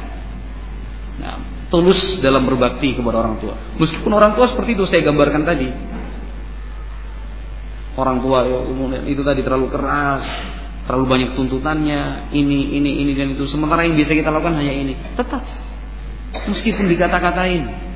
[1.19, 1.35] Nah,
[1.69, 3.55] tulus dalam berbakti kepada orang tua.
[3.77, 5.69] Meskipun orang tua seperti itu saya gambarkan tadi.
[7.99, 8.63] Orang tua ya,
[9.03, 10.23] itu tadi terlalu keras,
[10.87, 13.43] terlalu banyak tuntutannya, ini, ini, ini dan itu.
[13.43, 14.95] Sementara yang bisa kita lakukan hanya ini.
[15.19, 15.43] Tetap,
[16.47, 17.89] meskipun dikata-katain,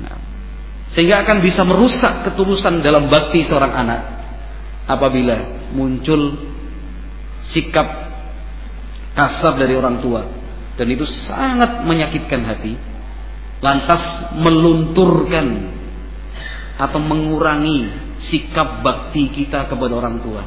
[0.00, 0.16] Nah,
[0.90, 4.00] sehingga akan bisa merusak ketulusan dalam bakti seorang anak
[4.88, 6.40] apabila muncul
[7.44, 7.86] sikap
[9.12, 10.22] kasar dari orang tua.
[10.78, 12.78] Dan itu sangat menyakitkan hati.
[13.58, 15.74] Lantas melunturkan
[16.78, 20.42] atau mengurangi sikap bakti kita kepada orang tua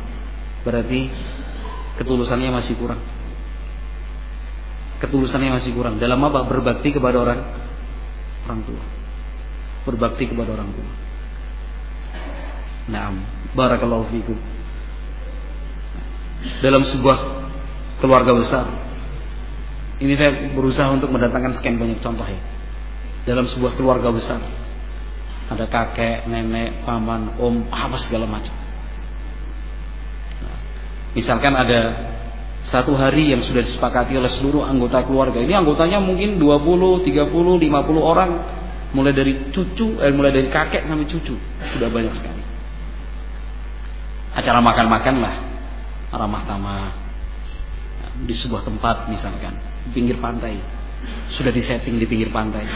[0.67, 1.07] berarti
[1.97, 3.01] ketulusannya masih kurang
[5.01, 7.41] ketulusannya masih kurang dalam apa berbakti kepada orang
[8.45, 8.83] orang tua.
[9.87, 10.89] Berbakti kepada orang tua.
[12.89, 13.23] Naam,
[13.57, 14.37] barakallahu fikum.
[16.61, 17.17] Dalam sebuah
[18.01, 18.65] keluarga besar.
[20.01, 22.41] Ini saya berusaha untuk mendatangkan sekian banyak contoh ya.
[23.29, 24.41] Dalam sebuah keluarga besar.
[25.51, 28.55] Ada kakek, nenek, paman, om, apa segala macam.
[31.11, 32.07] Misalkan ada
[32.63, 35.43] satu hari yang sudah disepakati oleh seluruh anggota keluarga.
[35.43, 38.31] Ini anggotanya mungkin 20, 30, 50 orang
[38.95, 41.35] mulai dari cucu eh mulai dari kakek sampai cucu.
[41.75, 42.43] Sudah banyak sekali.
[44.31, 45.35] Acara makan-makan lah
[46.11, 46.91] ramah tamah
[48.27, 49.55] di sebuah tempat misalkan
[49.95, 50.59] pinggir pantai
[51.31, 52.67] sudah disetting di pinggir pantai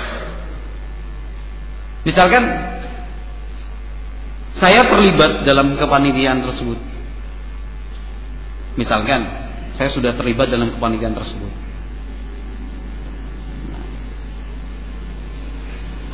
[2.06, 2.44] Misalkan
[4.56, 6.78] saya terlibat dalam kepanitiaan tersebut.
[8.78, 9.26] Misalkan
[9.74, 11.52] saya sudah terlibat dalam kepanitiaan tersebut.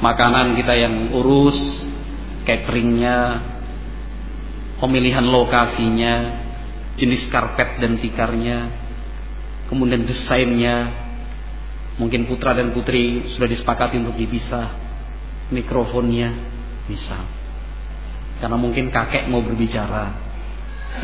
[0.02, 1.86] Makanan kita yang urus,
[2.48, 3.38] cateringnya,
[4.82, 6.42] pemilihan lokasinya,
[6.98, 8.74] jenis karpet dan tikarnya,
[9.70, 10.90] kemudian desainnya,
[12.02, 14.81] mungkin putra dan putri sudah disepakati untuk dipisah
[15.52, 16.32] mikrofonnya
[16.88, 17.20] bisa.
[18.42, 20.18] Karena mungkin kakek mau berbicara,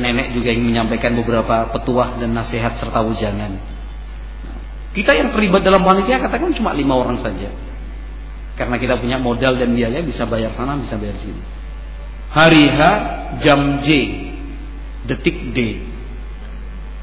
[0.01, 3.61] nenek juga ingin menyampaikan beberapa petuah dan nasihat serta ujangan.
[4.97, 7.53] Kita yang terlibat dalam panitia katakan cuma lima orang saja.
[8.57, 11.37] Karena kita punya modal dan biaya bisa bayar sana, bisa bayar sini.
[12.33, 12.81] Hari H,
[13.45, 13.87] jam J,
[15.05, 15.85] detik D,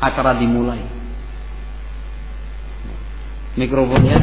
[0.03, 0.83] acara dimulai.
[3.55, 4.19] Mikrofonnya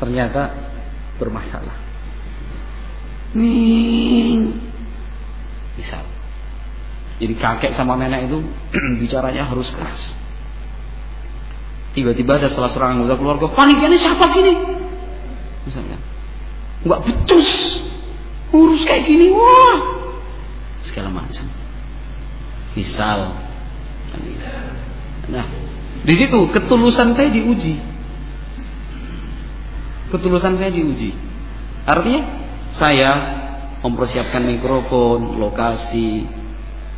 [0.00, 0.56] ternyata
[1.20, 1.85] bermasalah.
[3.36, 4.48] Nih,
[5.76, 6.00] bisa.
[7.20, 8.40] Jadi kakek sama nenek itu
[9.04, 10.16] bicaranya harus keras.
[11.92, 14.52] Tiba-tiba ada salah seorang anggota keluarga, panik ini siapa sini?
[15.64, 15.96] Misalnya,
[16.84, 17.80] nggak becus,
[18.52, 19.76] urus kayak gini, wah,
[20.84, 21.48] segala macam.
[22.76, 23.32] Misal,
[25.32, 25.46] nah,
[26.04, 27.80] di situ ketulusan saya diuji.
[30.12, 31.16] Ketulusan saya diuji.
[31.88, 32.45] Artinya
[32.76, 33.10] saya
[33.80, 36.28] mempersiapkan mikrofon, lokasi,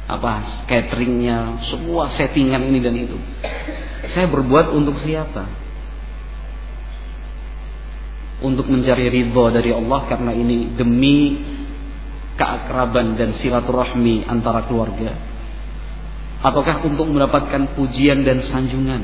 [0.08, 3.18] apa cateringnya, semua settingan ini dan itu.
[4.10, 5.46] Saya berbuat untuk siapa?
[8.38, 11.42] Untuk mencari ridho dari Allah karena ini demi
[12.38, 15.12] keakraban dan silaturahmi antara keluarga.
[16.38, 19.02] Ataukah untuk mendapatkan pujian dan sanjungan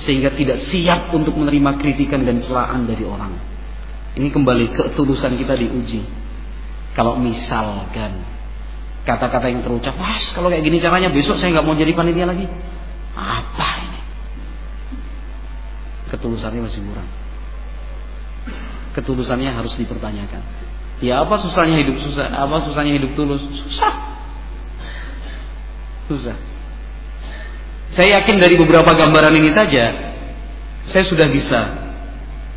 [0.00, 3.53] sehingga tidak siap untuk menerima kritikan dan celaan dari orang.
[4.14, 6.06] Ini kembali ketulusan kita diuji.
[6.94, 8.22] Kalau misalkan
[9.02, 12.46] kata-kata yang terucap, wah kalau kayak gini caranya besok saya nggak mau jadi panitia lagi.
[13.18, 14.00] Apa ini?
[16.14, 17.08] Ketulusannya masih kurang.
[18.94, 20.42] Ketulusannya harus dipertanyakan.
[21.02, 22.30] Ya apa susahnya hidup susah?
[22.30, 23.42] Apa susahnya hidup tulus?
[23.66, 23.94] Susah.
[26.06, 26.38] Susah.
[27.90, 30.14] Saya yakin dari beberapa gambaran ini saja,
[30.86, 31.83] saya sudah bisa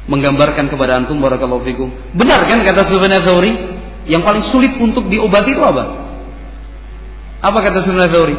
[0.07, 1.91] menggambarkan kepada antum barakallahu fikum.
[2.15, 3.53] Benar kan kata Sufyan Tsauri?
[4.07, 5.83] Yang paling sulit untuk diobati itu apa?
[7.43, 8.35] Apa kata Sufyan Tsauri?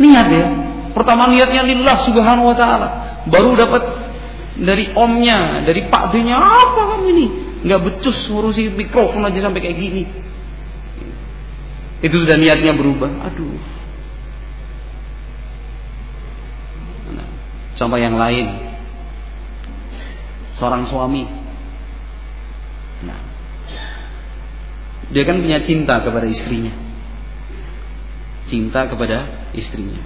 [0.00, 0.46] Niat ya.
[0.96, 2.88] Pertama niatnya lillah subhanahu wa taala.
[3.28, 3.84] Baru dapat
[4.56, 7.26] dari omnya, dari pak D-nya apa kamu ini?
[7.62, 10.02] Nggak becus ngurusi mikrofon aja sampai kayak gini.
[12.02, 13.08] Itu sudah niatnya berubah.
[13.30, 13.60] Aduh.
[17.14, 17.28] Nah,
[17.78, 18.71] contoh yang lain.
[20.56, 21.24] Seorang suami.
[23.02, 23.18] Nah,
[25.12, 26.72] dia kan punya cinta kepada istrinya.
[28.48, 30.00] Cinta kepada istrinya.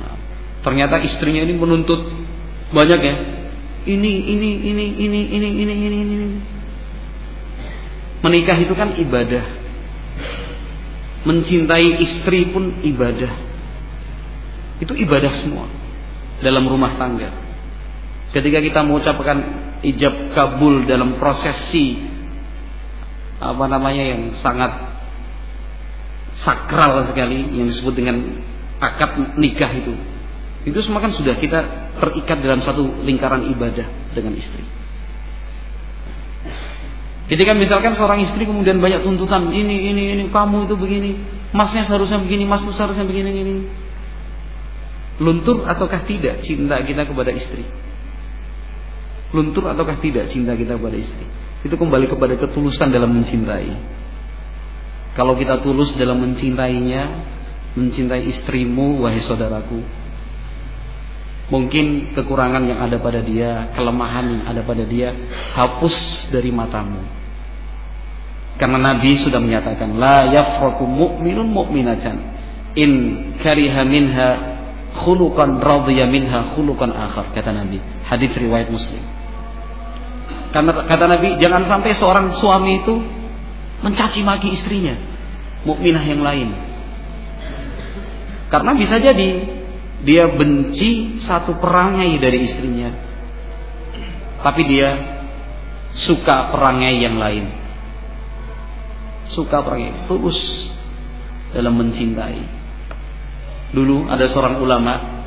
[0.00, 0.16] Nah,
[0.60, 2.04] ternyata istrinya ini menuntut
[2.72, 3.16] banyak ya.
[3.86, 6.28] Ini, ini, ini, ini, ini, ini, ini, ini.
[8.26, 9.44] Menikah itu kan ibadah.
[11.22, 13.30] Mencintai istri pun ibadah.
[14.82, 15.70] Itu ibadah semua
[16.42, 17.45] dalam rumah tangga.
[18.36, 19.36] Ketika kita mengucapkan
[19.80, 21.96] ijab kabul dalam prosesi
[23.40, 24.76] apa namanya yang sangat
[26.36, 28.44] sakral sekali yang disebut dengan
[28.76, 29.96] akad nikah itu
[30.68, 34.60] itu semua kan sudah kita terikat dalam satu lingkaran ibadah dengan istri.
[37.32, 41.10] Ketika misalkan seorang istri kemudian banyak tuntutan ini ini ini kamu itu begini,
[41.56, 43.54] masnya seharusnya begini, mas seharusnya begini ini.
[45.24, 47.64] Luntur ataukah tidak cinta kita kepada istri?
[49.34, 51.26] Luntur ataukah tidak cinta kita kepada istri?
[51.66, 53.74] Itu kembali kepada ketulusan dalam mencintai.
[55.18, 57.08] Kalau kita tulus dalam mencintainya,
[57.74, 59.80] mencintai istrimu, wahai saudaraku,
[61.46, 65.14] Mungkin kekurangan yang ada pada dia, kelemahan yang ada pada dia
[65.54, 66.98] hapus dari matamu.
[68.58, 72.16] Karena Nabi sudah menyatakan la yafraku mu'minun mu'minatan
[72.74, 72.90] in
[73.38, 74.28] kariha minha
[74.98, 77.78] khuluqan radhiya minha khuluqan akhar kata Nabi.
[78.02, 79.15] Hadis riwayat Muslim.
[80.56, 82.96] Karena kata Nabi jangan sampai seorang suami itu
[83.84, 84.96] mencaci maki istrinya,
[85.68, 86.48] mukminah yang lain.
[88.48, 89.52] Karena bisa jadi
[90.00, 92.88] dia benci satu perangai dari istrinya.
[94.40, 94.96] Tapi dia
[95.92, 97.52] suka perangai yang lain.
[99.28, 100.72] Suka perangai tulus
[101.52, 102.40] dalam mencintai.
[103.76, 105.20] Dulu ada seorang ulama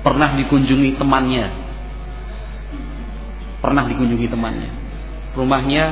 [0.00, 1.61] pernah dikunjungi temannya.
[3.62, 4.70] Pernah dikunjungi temannya.
[5.38, 5.84] Rumahnya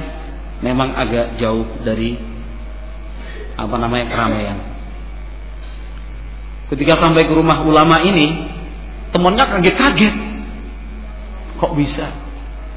[0.60, 2.18] memang agak jauh dari
[3.56, 4.58] apa namanya keramaian
[6.70, 8.46] Ketika sampai ke rumah ulama ini,
[9.10, 10.14] temannya kaget-kaget.
[11.58, 12.06] Kok bisa?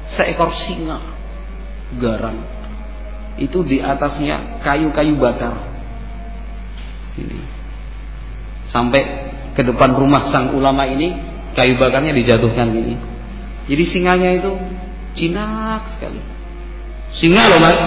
[0.08, 1.00] seekor singa
[1.96, 2.44] garang.
[3.40, 5.54] Itu di atasnya kayu-kayu bakar.
[7.18, 7.40] Ini.
[8.68, 9.02] Sampai
[9.54, 11.14] ke depan rumah sang ulama ini
[11.54, 12.94] kayu bakarnya dijatuhkan gini.
[13.64, 14.52] Jadi singanya itu
[15.16, 16.20] jinak sekali.
[17.14, 17.80] Singa loh mas.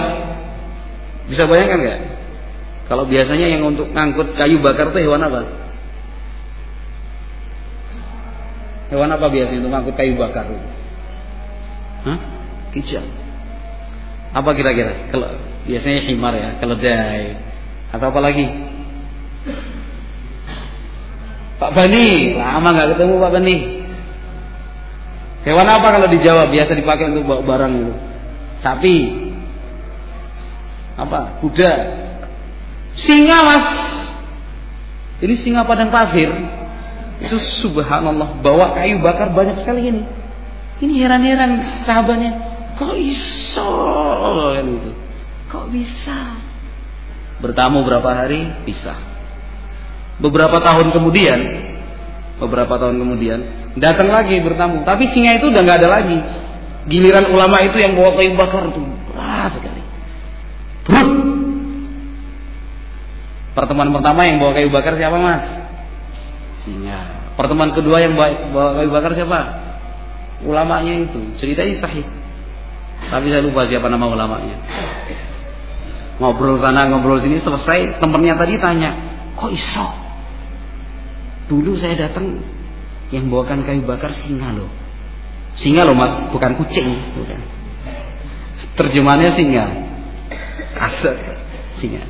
[1.28, 2.00] Bisa bayangkan nggak?
[2.88, 5.44] Kalau biasanya yang untuk ngangkut kayu bakar itu hewan apa?
[8.88, 10.68] Hewan apa biasanya untuk ngangkut kayu bakar itu?
[12.08, 12.18] Hah?
[12.72, 13.04] Kijang.
[14.32, 15.12] Apa kira-kira?
[15.12, 15.28] Kalau
[15.68, 17.36] biasanya himar ya, keledai.
[17.92, 18.44] Atau apa lagi?
[21.60, 23.56] Pak Bani, lama nggak ketemu Pak Bani.
[25.46, 27.94] Hewan apa kalau dijawab biasa dipakai untuk bawa barang itu?
[28.58, 28.96] Sapi.
[30.98, 31.38] Apa?
[31.38, 31.72] Kuda.
[32.98, 33.68] Singa mas.
[35.22, 36.30] Ini singa padang pasir.
[37.22, 40.02] Itu subhanallah bawa kayu bakar banyak sekali ini.
[40.78, 42.32] Ini heran-heran sahabatnya.
[42.78, 43.66] Kok iso.
[45.50, 46.38] Kok bisa?
[47.42, 48.46] Bertamu berapa hari?
[48.62, 48.94] Bisa.
[50.18, 51.38] Beberapa tahun kemudian,
[52.42, 54.86] beberapa tahun kemudian datang lagi bertamu.
[54.86, 56.18] Tapi singa itu udah nggak ada lagi.
[56.88, 58.80] Giliran ulama itu yang bawa kayu bakar itu
[59.12, 59.82] berat sekali.
[60.88, 61.10] Brut.
[63.52, 65.44] Pertemuan pertama yang bawa kayu bakar siapa mas?
[66.64, 67.32] Singa.
[67.36, 69.40] Pertemuan kedua yang bawa kayu bakar siapa?
[70.46, 71.34] Ulamanya itu.
[71.36, 72.06] Ceritanya sahih.
[72.98, 74.58] Tapi saya lupa siapa nama ulamanya.
[76.18, 78.02] Ngobrol sana, ngobrol sini selesai.
[78.02, 78.90] Temennya tadi tanya,
[79.38, 79.86] kok iso?
[81.46, 82.42] Dulu saya datang
[83.08, 84.68] yang bawakan kayu bakar singa loh.
[85.58, 86.88] Singa loh mas, bukan kucing,
[87.18, 87.40] bukan.
[88.78, 89.64] Terjemahannya singa.
[90.76, 91.16] Kasar,
[91.80, 92.04] singa.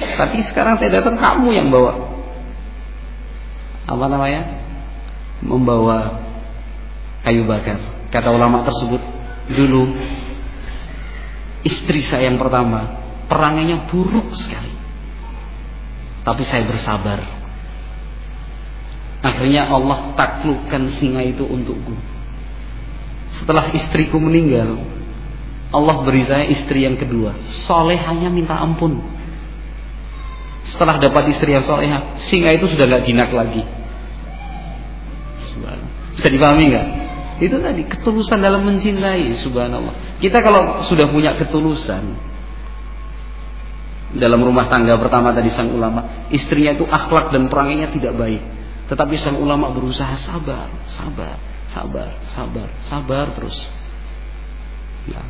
[0.00, 1.96] Tapi sekarang saya datang kamu yang bawa.
[3.88, 4.42] Apa namanya?
[5.40, 6.20] Membawa
[7.24, 7.80] kayu bakar.
[8.12, 9.00] Kata ulama tersebut,
[9.54, 9.96] dulu
[11.64, 14.74] istri saya yang pertama perangainya buruk sekali.
[16.20, 17.39] Tapi saya bersabar.
[19.20, 21.92] Akhirnya Allah taklukkan singa itu untukku.
[23.40, 24.80] Setelah istriku meninggal,
[25.70, 27.36] Allah beri saya istri yang kedua.
[27.52, 28.98] Soleh hanya minta ampun.
[30.64, 33.64] Setelah dapat istri yang soleha, singa itu sudah gak jinak lagi.
[36.20, 36.86] Bisa dipahami nggak?
[37.40, 40.20] Itu tadi ketulusan dalam mencintai, subhanallah.
[40.20, 42.12] Kita kalau sudah punya ketulusan
[44.20, 48.42] dalam rumah tangga pertama tadi sang ulama, istrinya itu akhlak dan perangainya tidak baik.
[48.90, 51.38] Tetapi sang ulama berusaha sabar, sabar,
[51.70, 53.70] sabar, sabar, sabar terus.
[55.06, 55.22] Ya.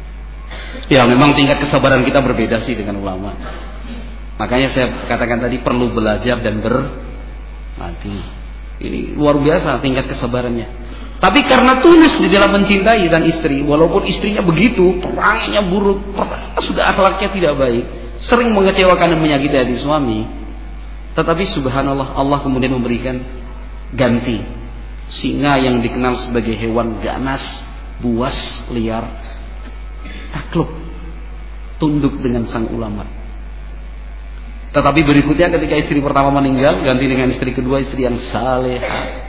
[0.88, 3.36] ya memang tingkat kesabaran kita berbeda sih dengan ulama.
[4.40, 8.24] Makanya saya katakan tadi perlu belajar dan berlatih.
[8.80, 10.88] Ini luar biasa tingkat kesabarannya.
[11.20, 16.00] Tapi karena tulus di dalam mencintai sang istri, walaupun istrinya begitu, perangnya buruk,
[16.64, 17.84] sudah akhlaknya tidak baik,
[18.24, 20.24] sering mengecewakan dan menyakiti hati suami.
[21.12, 23.20] Tetapi subhanallah Allah kemudian memberikan
[23.94, 24.38] ganti.
[25.10, 27.66] Singa yang dikenal sebagai hewan ganas,
[27.98, 29.10] buas, liar,
[30.30, 30.70] takluk,
[31.82, 33.02] tunduk dengan sang ulama.
[34.70, 39.26] Tetapi berikutnya ketika istri pertama meninggal, ganti dengan istri kedua, istri yang salehah.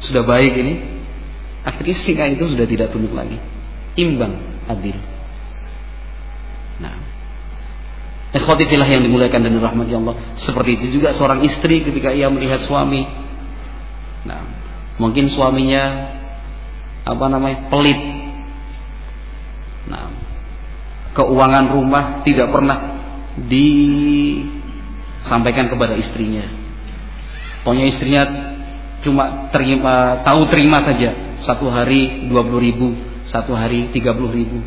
[0.00, 0.74] Sudah baik ini,
[1.60, 3.36] akhirnya singa itu sudah tidak tunduk lagi.
[4.00, 4.96] Imbang, adil.
[6.80, 6.96] Nah,
[8.30, 10.14] Ikhwati filah yang dimuliakan dan dirahmati Allah.
[10.38, 13.02] Seperti itu juga seorang istri ketika ia melihat suami.
[14.22, 14.46] Nah,
[15.02, 16.14] mungkin suaminya
[17.02, 17.98] apa namanya pelit.
[19.90, 20.14] Nah,
[21.18, 23.02] keuangan rumah tidak pernah
[23.50, 26.46] disampaikan kepada istrinya.
[27.66, 28.22] Pokoknya istrinya
[29.02, 32.92] cuma terima tahu terima saja satu hari dua puluh ribu
[33.24, 34.60] satu hari tiga puluh ribu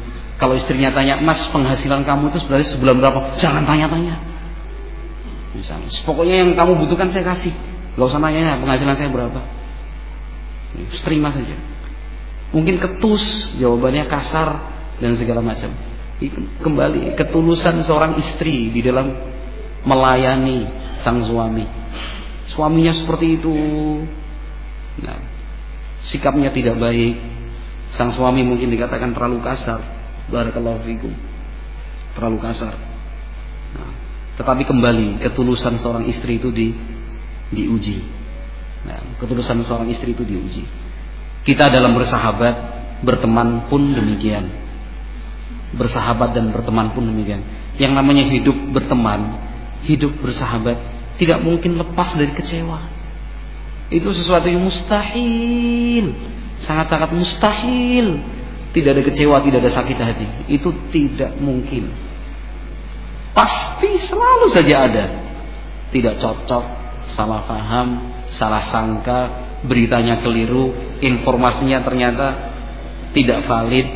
[0.43, 3.19] kalau istrinya tanya mas penghasilan kamu itu sebenarnya sebulan berapa?
[3.39, 4.19] Jangan tanya-tanya.
[5.55, 7.55] Misalnya pokoknya yang kamu butuhkan saya kasih.
[7.95, 9.39] Nggak usah nanya penghasilan saya berapa?
[10.99, 11.55] Terima saja.
[12.51, 14.59] Mungkin ketus jawabannya kasar
[14.99, 15.71] dan segala macam.
[16.59, 19.15] Kembali ketulusan seorang istri di dalam
[19.87, 20.67] melayani
[21.07, 21.63] sang suami.
[22.51, 23.55] Suaminya seperti itu.
[25.07, 25.23] Nah,
[26.03, 27.15] sikapnya tidak baik.
[27.95, 29.92] Sang suami mungkin dikatakan terlalu kasar.
[30.31, 31.13] Barakallahu fikum.
[32.13, 32.75] Terlalu kasar.
[33.73, 33.91] Nah,
[34.37, 36.71] tetapi kembali ketulusan seorang istri itu di
[37.53, 37.97] diuji.
[38.85, 40.63] Nah, ketulusan seorang istri itu diuji.
[41.43, 42.55] Kita dalam bersahabat,
[43.03, 44.47] berteman pun demikian.
[45.73, 47.41] Bersahabat dan berteman pun demikian.
[47.81, 49.41] Yang namanya hidup berteman,
[49.83, 50.77] hidup bersahabat
[51.17, 52.89] tidak mungkin lepas dari kecewa.
[53.93, 56.15] Itu sesuatu yang mustahil.
[56.57, 58.17] Sangat-sangat mustahil.
[58.73, 60.27] Tidak ada kecewa, tidak ada sakit hati.
[60.49, 61.93] Itu tidak mungkin.
[63.37, 65.05] Pasti selalu saja ada.
[65.93, 66.65] Tidak cocok,
[67.13, 67.87] salah paham,
[68.33, 69.21] salah sangka,
[69.63, 72.27] beritanya keliru, informasinya ternyata
[73.13, 73.87] tidak valid,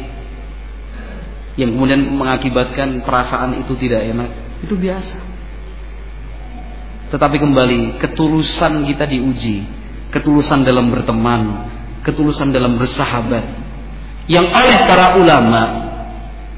[1.57, 4.29] yang kemudian mengakibatkan perasaan itu tidak enak,
[4.61, 5.17] itu biasa.
[7.09, 9.65] Tetapi kembali, ketulusan kita diuji,
[10.13, 11.65] ketulusan dalam berteman,
[12.05, 13.66] ketulusan dalam bersahabat,
[14.27, 15.63] yang oleh para ulama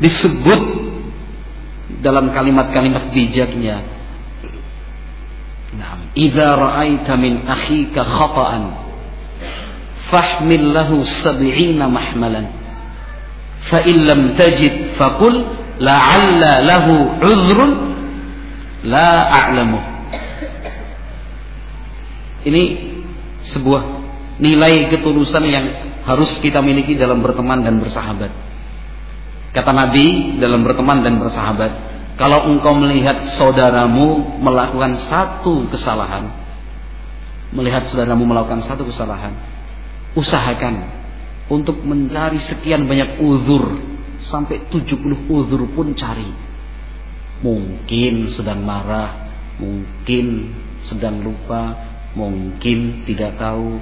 [0.01, 0.61] disebut
[2.01, 3.85] dalam kalimat-kalimat bijaknya.
[5.69, 8.63] Nah, idza ra'aita min akhika khata'an
[10.09, 12.49] fahmil lahu sab'ina mahmalan
[13.69, 15.45] fa illam tajid faqul
[15.77, 17.71] la'alla lahu 'udhrun
[18.89, 19.79] la a'lamu
[22.49, 22.63] ini
[23.45, 23.83] sebuah
[24.39, 25.67] nilai ketulusan yang
[26.09, 28.33] harus kita miliki dalam berteman dan bersahabat.
[29.53, 31.71] Kata Nabi dalam berteman dan bersahabat
[32.17, 36.29] kalau engkau melihat saudaramu melakukan satu kesalahan
[37.49, 39.33] melihat saudaramu melakukan satu kesalahan
[40.13, 40.85] usahakan
[41.49, 43.81] untuk mencari sekian banyak uzur
[44.21, 46.29] sampai 70 uzur pun cari.
[47.39, 50.53] Mungkin sedang marah mungkin
[50.83, 51.73] sedang lupa
[52.13, 53.81] mungkin tidak tahu.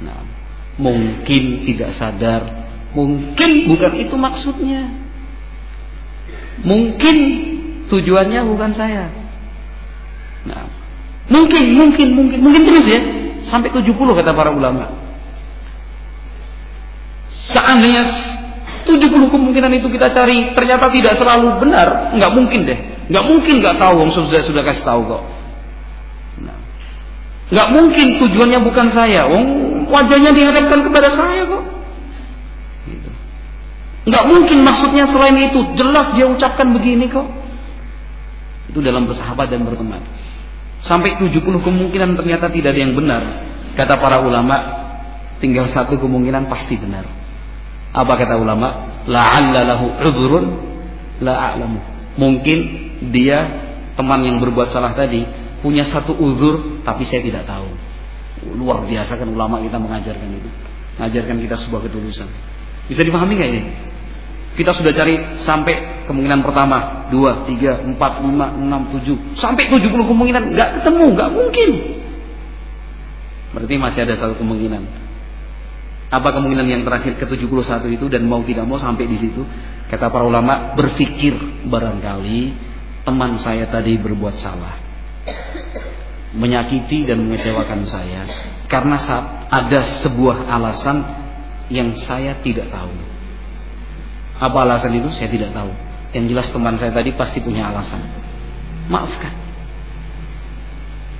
[0.00, 0.39] Nah
[0.76, 2.42] mungkin tidak sadar.
[2.94, 4.90] Mungkin bukan itu maksudnya.
[6.66, 7.16] Mungkin
[7.88, 9.08] tujuannya bukan saya.
[10.46, 10.66] Nah
[11.30, 13.00] mungkin mungkin mungkin mungkin terus ya.
[13.46, 14.92] Sampai 70 kata para ulama.
[17.30, 18.04] Seandainya
[18.84, 22.78] 70 kemungkinan itu kita cari ternyata tidak selalu benar, nggak mungkin deh.
[23.10, 25.22] Nggak mungkin nggak tahu, Wong sudah sudah kasih tahu kok.
[26.42, 26.58] Nah,
[27.50, 29.46] nggak mungkin tujuannya bukan saya, Wong
[29.90, 31.64] wajahnya dihadapkan kepada saya kok.
[32.86, 33.10] Gitu.
[34.08, 37.26] Mungkin maksudnya selain itu, jelas dia ucapkan begini kok.
[38.70, 40.00] Itu dalam bersahabat dan berteman.
[40.80, 43.22] Sampai 70 kemungkinan ternyata tidak ada yang benar.
[43.76, 44.56] Kata para ulama,
[45.42, 47.04] tinggal satu kemungkinan pasti benar.
[47.90, 49.02] Apa kata ulama?
[49.10, 50.44] La'alla lahu udhrun
[51.20, 51.80] la a'lamu.
[52.16, 52.58] Mungkin
[53.10, 53.38] dia
[53.98, 55.26] teman yang berbuat salah tadi
[55.60, 57.68] punya satu uzur tapi saya tidak tahu.
[58.46, 60.50] Luar biasa kan ulama kita mengajarkan itu.
[60.96, 62.28] Mengajarkan kita sebuah ketulusan.
[62.88, 63.62] Bisa dipahami nggak ini?
[64.56, 70.04] Kita sudah cari sampai kemungkinan pertama, dua, tiga, empat, lima, enam, tujuh, sampai tujuh puluh
[70.10, 71.70] kemungkinan nggak ketemu, nggak mungkin.
[73.54, 75.10] Berarti masih ada satu kemungkinan
[76.10, 79.46] apa kemungkinan yang terakhir ke-71 itu dan mau tidak mau sampai di situ?
[79.86, 81.38] Kata para ulama, berpikir
[81.70, 82.40] barangkali
[83.06, 84.89] teman saya tadi berbuat salah.
[86.30, 88.22] Menyakiti dan mengecewakan saya
[88.70, 91.02] karena saat ada sebuah alasan
[91.66, 92.94] yang saya tidak tahu.
[94.38, 95.10] Apa alasan itu?
[95.10, 95.74] Saya tidak tahu.
[96.14, 97.98] Yang jelas teman saya tadi pasti punya alasan.
[98.86, 99.34] Maafkan.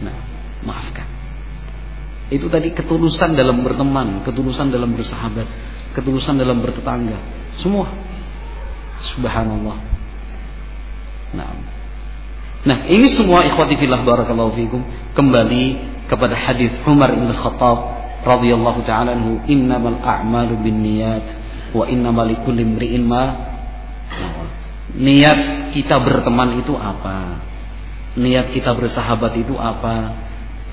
[0.07, 0.17] Nah,
[0.63, 1.07] maafkan.
[2.31, 5.47] Itu tadi ketulusan dalam berteman, ketulusan dalam bersahabat,
[5.99, 7.19] ketulusan dalam bertetangga.
[7.59, 7.91] Semua.
[9.15, 9.79] Subhanallah.
[11.35, 11.70] Nah.
[12.61, 14.85] Nah, ini semua ikhwati fillah barakallahu fikum
[15.17, 15.65] kembali
[16.13, 17.79] kepada hadis Umar bin Khattab
[18.21, 21.25] radhiyallahu taala anhu, "Innamal a'malu binniyat
[21.73, 23.25] wa innamal likulli imri'in ma
[24.91, 27.39] Niat kita berteman itu apa?
[28.19, 30.19] Niat kita bersahabat itu apa?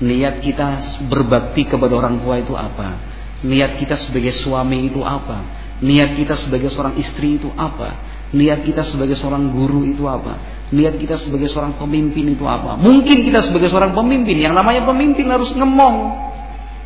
[0.02, 2.98] Niat kita berbakti kepada orang tua itu apa?
[3.46, 5.38] Niat kita sebagai suami itu apa?
[5.78, 7.94] Niat kita sebagai seorang istri itu apa?
[8.28, 10.36] Niat kita sebagai seorang guru itu apa?
[10.68, 12.76] Niat kita sebagai seorang pemimpin itu apa?
[12.76, 16.28] Mungkin kita sebagai seorang pemimpin, yang namanya pemimpin harus ngemong.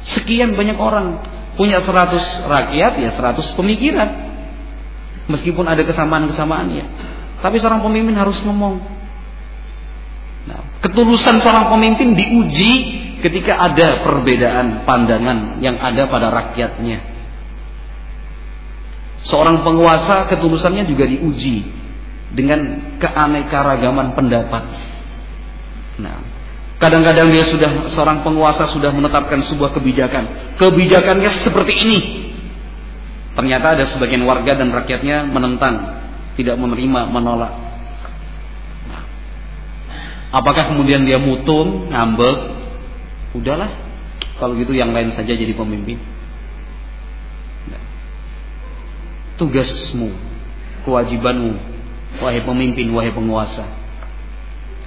[0.06, 1.18] Sekian banyak orang
[1.58, 4.08] punya 100 rakyat ya 100 pemikiran.
[5.30, 6.84] Meskipun ada kesamaan-kesamaannya.
[7.42, 8.78] Tapi seorang pemimpin harus ngomong.
[10.46, 12.72] Nah, ketulusan seorang pemimpin diuji
[13.22, 17.11] ketika ada perbedaan pandangan yang ada pada rakyatnya.
[19.22, 21.62] Seorang penguasa ketulusannya juga diuji
[22.34, 24.64] dengan keanekaragaman pendapat.
[26.02, 26.18] Nah,
[26.82, 30.56] kadang-kadang dia sudah seorang penguasa sudah menetapkan sebuah kebijakan.
[30.58, 31.98] Kebijakannya seperti ini.
[33.32, 36.04] Ternyata ada sebagian warga dan rakyatnya menentang,
[36.36, 37.52] tidak menerima, menolak.
[40.32, 42.36] Apakah kemudian dia mutung, ngambek?
[43.36, 43.68] Udahlah,
[44.40, 46.00] kalau gitu yang lain saja jadi pemimpin.
[49.42, 50.14] Tugasmu,
[50.86, 51.52] kewajibanmu,
[52.22, 53.66] wahai pemimpin, wahai penguasa.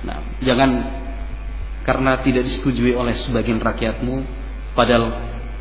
[0.07, 0.69] Nah, jangan
[1.83, 4.23] karena tidak disetujui oleh sebagian rakyatmu,
[4.71, 5.11] padahal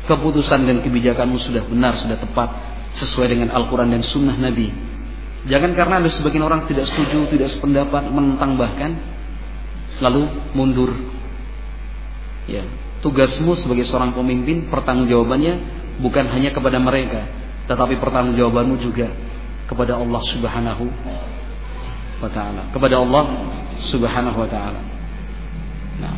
[0.07, 2.49] keputusan dan kebijakanmu sudah benar, sudah tepat,
[2.95, 4.71] sesuai dengan Al-Quran dan Sunnah Nabi.
[5.45, 8.97] Jangan karena ada sebagian orang tidak setuju, tidak sependapat, menentang bahkan,
[10.01, 10.25] lalu
[10.57, 10.95] mundur.
[12.49, 12.65] Ya,
[13.03, 15.53] tugasmu sebagai seorang pemimpin, pertanggungjawabannya
[16.01, 17.29] bukan hanya kepada mereka,
[17.65, 19.09] tetapi pertanggungjawabanmu juga
[19.65, 20.85] kepada Allah Subhanahu
[22.21, 23.25] wa taala, kepada Allah
[23.89, 24.81] Subhanahu wa taala.
[25.97, 26.15] Nah,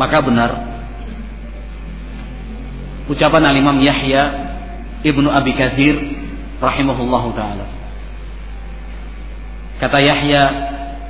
[0.00, 0.50] maka benar
[3.06, 4.22] ucapan Al-Imam Yahya
[5.04, 5.94] Ibnu Abi Kathir
[6.58, 7.66] rahimahullahu taala.
[9.76, 10.42] Kata Yahya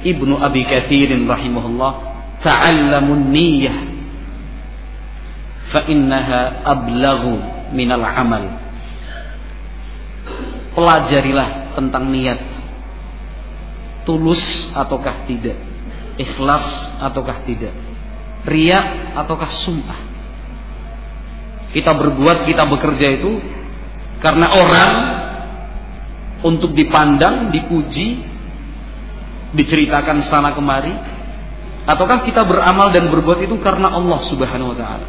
[0.03, 1.93] Ibnu Abi Kathir rahimahullah,
[2.43, 3.77] "Ta'allamun niyyah
[5.71, 7.39] fa innaha ablaghu
[7.71, 8.66] minal amal."
[10.77, 12.41] Pelajarilah tentang niat.
[14.05, 15.57] Tulus ataukah tidak?
[16.20, 17.72] Ikhlas ataukah tidak?
[18.45, 20.01] Riak ataukah sum'ah?
[21.72, 23.41] Kita berbuat, kita bekerja itu
[24.20, 24.93] karena orang
[26.45, 28.22] untuk dipandang, dipuji,
[29.57, 30.93] diceritakan sana kemari,
[31.89, 35.09] ataukah kita beramal dan berbuat itu karena Allah Subhanahu wa taala?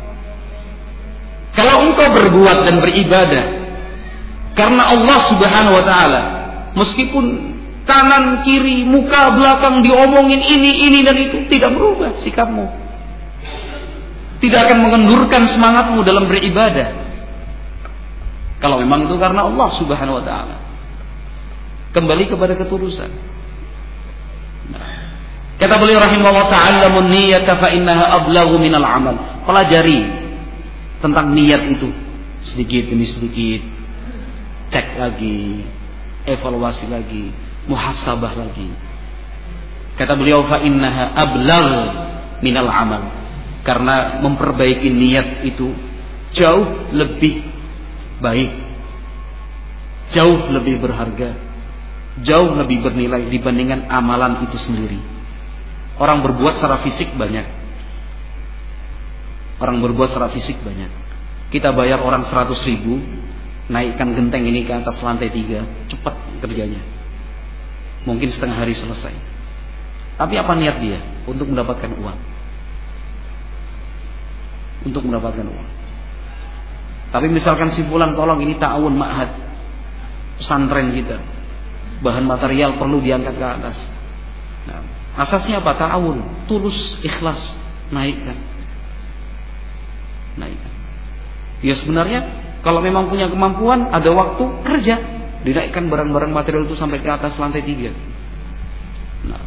[1.54, 3.67] Kalau engkau berbuat dan beribadah
[4.58, 6.22] karena Allah Subhanahu wa taala,
[6.74, 7.26] meskipun
[7.86, 12.88] kanan, kiri, muka, belakang diomongin ini, ini dan itu tidak berubah sikapmu
[14.38, 16.94] tidak akan mengendurkan semangatmu dalam beribadah.
[18.58, 20.56] Kalau memang itu karena Allah Subhanahu wa taala.
[21.94, 23.10] Kembali kepada ketulusan.
[24.70, 24.94] Nah.
[25.58, 29.18] Kata beliau rahimahullah ta'ala niyyata fa innaha ablaghu minal amal.
[29.50, 30.06] Pelajari
[31.02, 31.90] tentang niat itu
[32.46, 33.66] sedikit demi sedikit.
[34.68, 35.64] Cek lagi,
[36.28, 37.32] evaluasi lagi,
[37.72, 38.70] muhasabah lagi.
[39.96, 41.72] Kata beliau fa innaha ablagh
[42.46, 43.04] minal amal
[43.66, 45.74] karena memperbaiki niat itu
[46.32, 47.44] jauh lebih
[48.22, 48.52] baik,
[50.14, 51.34] jauh lebih berharga,
[52.22, 55.00] jauh lebih bernilai dibandingkan amalan itu sendiri.
[55.98, 57.46] Orang berbuat secara fisik banyak.
[59.58, 60.94] Orang berbuat secara fisik banyak.
[61.50, 63.02] Kita bayar orang 100 ribu,
[63.68, 66.80] naikkan genteng ini ke atas lantai tiga, cepat kerjanya.
[68.08, 69.12] Mungkin setengah hari selesai.
[70.18, 71.00] Tapi apa niat dia?
[71.28, 72.38] Untuk mendapatkan uang
[74.88, 75.70] untuk mendapatkan uang.
[77.12, 79.32] Tapi misalkan simpulan tolong ini ta'awun ma'had
[80.40, 81.20] pesantren kita.
[82.04, 83.78] Bahan material perlu diangkat ke atas.
[84.70, 84.84] Nah,
[85.18, 85.74] asasnya apa?
[85.76, 87.56] Ta'awun, tulus, ikhlas,
[87.90, 88.38] naikkan.
[90.38, 90.74] Naikkan.
[91.66, 92.37] Ya sebenarnya
[92.68, 95.00] kalau memang punya kemampuan, ada waktu kerja,
[95.48, 97.96] dinaikkan barang-barang material itu sampai ke atas lantai tiga.
[99.24, 99.40] Nah,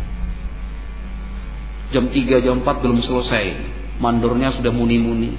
[1.93, 3.77] jam 3, jam 4 belum selesai.
[4.01, 5.37] Mandornya sudah muni-muni.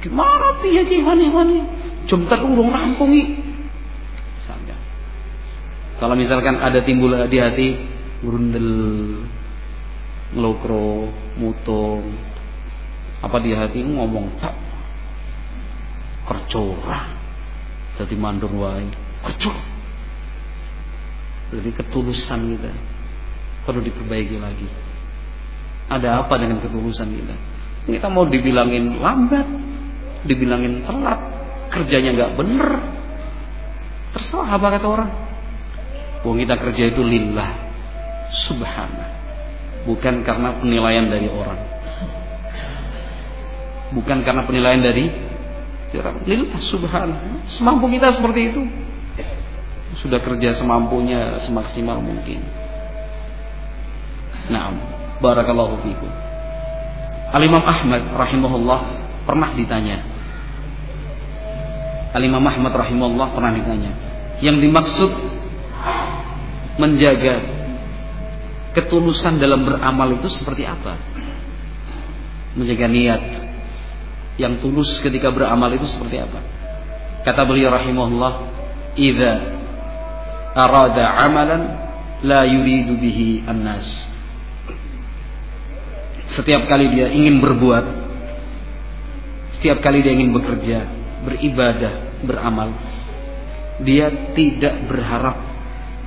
[0.00, 1.68] Gimana piye sih hani-hani?
[2.08, 4.76] Jam urung rampung Misalnya.
[6.00, 7.76] Kalau misalkan ada timbul di hati
[8.24, 8.72] grundel,
[10.32, 12.08] ngelokro, mutung,
[13.20, 13.84] apa di hati?
[13.84, 14.56] Ngomong tak.
[16.24, 17.17] Kercora
[17.98, 18.86] jadi mandor wae
[19.26, 19.56] kercor
[21.52, 22.70] jadi ketulusan kita
[23.66, 24.68] perlu diperbaiki lagi
[25.88, 27.36] ada apa dengan ketulusan kita
[27.88, 29.48] kita mau dibilangin lambat,
[30.28, 31.20] dibilangin telat,
[31.72, 32.70] kerjanya nggak bener.
[34.12, 35.10] Terserah apa kata orang.
[36.20, 37.48] Wong kita kerja itu lillah,
[38.28, 39.08] subhanah.
[39.88, 41.60] Bukan karena penilaian dari orang.
[43.96, 45.08] Bukan karena penilaian dari
[45.96, 46.20] orang.
[46.28, 47.48] Lillah subhanah.
[47.48, 48.62] Semampu kita seperti itu.
[50.04, 52.44] Sudah kerja semampunya semaksimal mungkin.
[54.52, 54.76] Nah,
[55.24, 56.12] barakallahu fikum.
[57.32, 58.80] Al-Imam Ahmad rahimahullah
[59.24, 60.04] pernah ditanya.
[62.12, 63.92] Al-Imam Ahmad rahimahullah pernah ditanya.
[64.44, 65.10] Yang dimaksud
[66.78, 67.42] menjaga
[68.76, 70.94] ketulusan dalam beramal itu seperti apa?
[72.54, 73.47] Menjaga niat
[74.38, 76.40] yang tulus ketika beramal itu seperti apa?
[77.26, 78.32] Kata beliau rahimahullah,
[78.94, 79.32] "Idza
[80.54, 81.62] arada amalan
[82.22, 84.06] la yuridu bihi an-nas."
[86.38, 87.84] Setiap kali dia ingin berbuat,
[89.58, 90.86] setiap kali dia ingin bekerja,
[91.26, 92.78] beribadah, beramal,
[93.82, 95.34] dia tidak berharap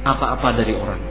[0.07, 1.01] apa-apa dari orang.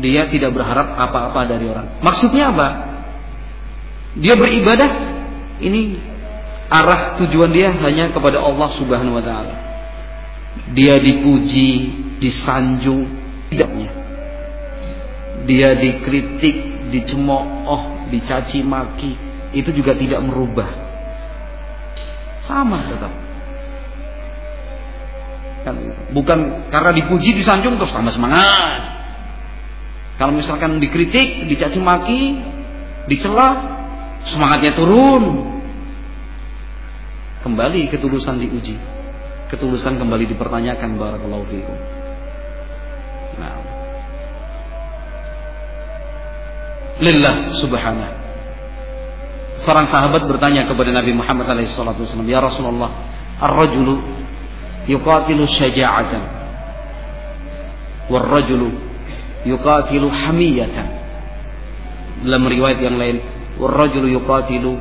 [0.00, 2.00] Dia tidak berharap apa-apa dari orang.
[2.00, 2.68] Maksudnya apa?
[4.16, 4.90] Dia beribadah,
[5.60, 6.00] ini
[6.70, 9.54] arah tujuan dia hanya kepada Allah Subhanahu wa taala.
[10.74, 13.06] Dia dipuji, disanjung,
[13.50, 13.90] tidaknya.
[15.46, 19.14] Dia dikritik, dicemooh, dicaci maki,
[19.54, 20.68] itu juga tidak merubah
[22.44, 23.12] Sama tetap.
[25.60, 25.76] Kan,
[26.16, 26.38] bukan
[26.72, 28.80] karena dipuji disanjung terus tambah semangat.
[30.16, 32.42] Kalau misalkan dikritik, dicaci maki,
[33.06, 33.79] dicela,
[34.26, 35.48] semangatnya turun.
[37.40, 38.76] Kembali ketulusan diuji.
[39.48, 41.78] Ketulusan kembali dipertanyakan barakallahu fikum.
[43.40, 43.56] Nah.
[47.00, 48.14] Lillah subhanahu.
[49.60, 52.88] Seorang sahabat bertanya kepada Nabi Muhammad SAW, Ya Rasulullah,
[53.40, 54.00] Ar-rajulu
[54.84, 56.22] yuqatilu syaja'atan.
[58.12, 58.68] War-rajulu
[59.48, 60.88] yuqatilu hamiyatan.
[62.20, 63.16] Dalam riwayat yang lain,
[63.60, 64.72] War-rajulu yuqatilu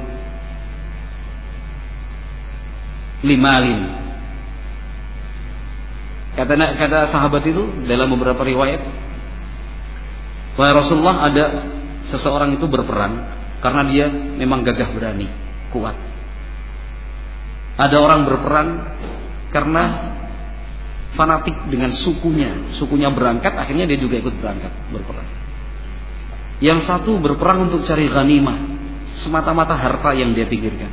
[3.27, 3.99] limalin.
[6.39, 8.79] Kata kata sahabat itu dalam beberapa riwayat,
[10.55, 11.45] Wahai Rasulullah ada
[12.07, 13.15] seseorang itu berperang
[13.59, 15.27] karena dia memang gagah berani,
[15.71, 15.95] kuat.
[17.79, 18.69] Ada orang berperang
[19.55, 19.83] karena
[21.15, 25.27] fanatik dengan sukunya, sukunya berangkat, akhirnya dia juga ikut berangkat berperang.
[26.59, 28.57] Yang satu berperang untuk cari ghanimah,
[29.17, 30.91] semata-mata harta yang dia pikirkan.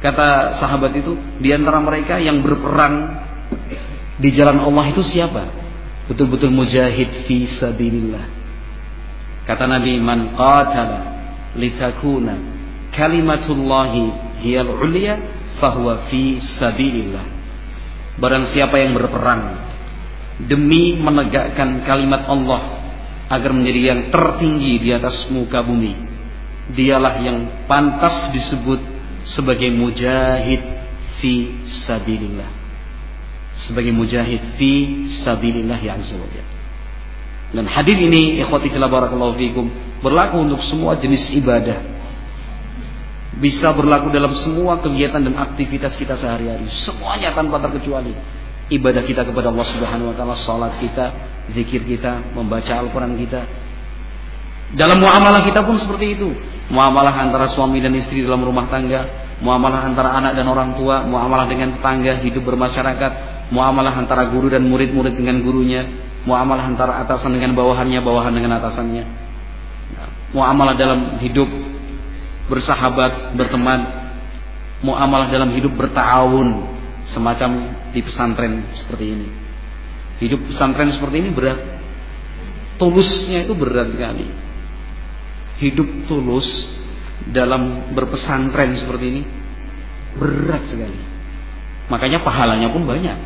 [0.00, 3.20] Kata sahabat itu, di antara mereka yang berperang
[4.16, 5.44] di jalan Allah itu siapa?
[6.08, 8.24] Betul-betul mujahid fi sabilillah.
[9.44, 11.00] Kata Nabi, "Man qatala
[11.56, 12.34] litakuna
[12.92, 15.14] kalimatullahi hiyal ulya
[15.60, 17.24] fahuwa fi sabilillah."
[18.20, 19.42] Barang siapa yang berperang
[20.48, 22.80] demi menegakkan kalimat Allah
[23.30, 26.09] agar menjadi yang tertinggi di atas muka bumi,
[26.74, 28.80] dialah yang pantas disebut
[29.26, 30.62] sebagai mujahid
[31.20, 32.50] fi sabilillah.
[33.54, 36.16] Sebagai mujahid fi sabilillah ya azza.
[37.50, 39.66] Dan hadis ini ikhwati fillah barakallahu fikum
[40.00, 42.00] berlaku untuk semua jenis ibadah.
[43.40, 46.66] Bisa berlaku dalam semua kegiatan dan aktivitas kita sehari-hari.
[46.70, 48.12] Semuanya tanpa terkecuali.
[48.70, 51.10] Ibadah kita kepada Allah Subhanahu wa taala, salat kita,
[51.50, 53.59] zikir kita, membaca Al-Qur'an kita.
[54.70, 56.30] Dalam muamalah kita pun seperti itu.
[56.70, 61.50] Muamalah antara suami dan istri dalam rumah tangga, muamalah antara anak dan orang tua, muamalah
[61.50, 63.12] dengan tetangga, hidup bermasyarakat,
[63.50, 65.82] muamalah antara guru dan murid-murid dengan gurunya,
[66.22, 69.02] muamalah antara atasan dengan bawahannya, bawahan dengan atasannya.
[70.30, 71.50] Muamalah dalam hidup
[72.46, 73.90] bersahabat, berteman,
[74.86, 76.70] muamalah dalam hidup bertahun
[77.02, 79.28] semacam di pesantren seperti ini.
[80.22, 81.58] Hidup pesantren seperti ini berat.
[82.78, 84.49] Tulusnya itu berat sekali.
[85.60, 86.48] Hidup tulus
[87.28, 89.22] dalam berpesantren seperti ini
[90.16, 91.00] berat sekali.
[91.92, 93.18] Makanya pahalanya pun banyak.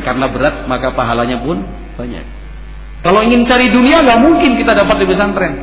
[0.00, 1.62] Karena berat maka pahalanya pun
[1.94, 2.24] banyak.
[3.04, 5.54] Kalau ingin cari dunia nggak mungkin kita dapat di pesantren.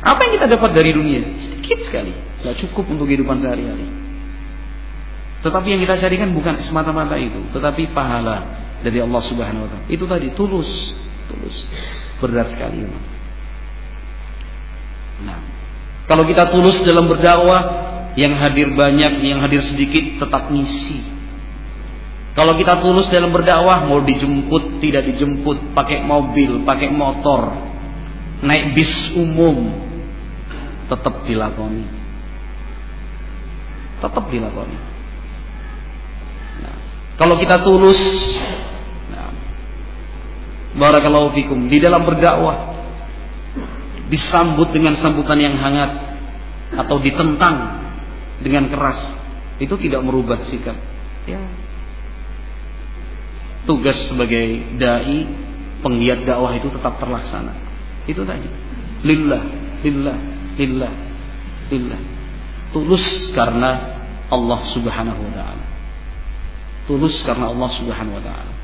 [0.00, 1.36] Apa yang kita dapat dari dunia?
[1.36, 2.14] Sedikit sekali.
[2.40, 3.84] Nggak cukup untuk kehidupan sehari-hari.
[5.44, 8.42] Tetapi yang kita carikan bukan semata-mata itu, tetapi pahala
[8.80, 9.86] dari Allah Subhanahu wa taala.
[9.86, 10.96] Itu tadi tulus,
[11.28, 11.68] tulus.
[12.18, 12.82] Berat sekali
[15.24, 15.38] Nah,
[16.04, 17.86] kalau kita tulus dalam berdakwah,
[18.16, 21.04] yang hadir banyak, yang hadir sedikit tetap misi.
[22.32, 27.52] Kalau kita tulus dalam berdakwah, mau dijemput, tidak dijemput, pakai mobil, pakai motor,
[28.44, 29.72] naik bis umum,
[30.88, 31.84] tetap dilakoni.
[34.04, 34.78] Tetap dilakoni.
[36.60, 36.76] Nah,
[37.16, 38.00] kalau kita tulus,
[39.08, 39.32] nah,
[40.76, 42.75] barakallahu fikum, di dalam berdakwah,
[44.10, 46.18] disambut dengan sambutan yang hangat,
[46.74, 47.86] atau ditentang
[48.42, 48.98] dengan keras,
[49.62, 50.76] itu tidak merubah sikap.
[51.26, 51.42] Ya,
[53.66, 55.26] tugas sebagai dai
[55.82, 57.52] penggiat dakwah itu tetap terlaksana.
[58.06, 58.46] Itu tadi.
[59.02, 59.42] Lillah,
[59.82, 60.18] lillah,
[60.56, 60.92] lillah,
[61.68, 62.00] lillah.
[62.70, 63.98] Tulus karena
[64.30, 65.66] Allah Subhanahu wa taala.
[66.86, 68.54] Tulus karena Allah Subhanahu wa taala.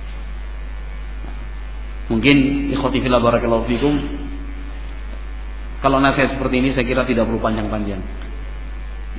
[2.10, 2.36] Mungkin
[2.74, 3.94] ikhwati fillah barakallahu fikum
[5.82, 8.00] kalau nasihat seperti ini saya kira tidak perlu panjang-panjang.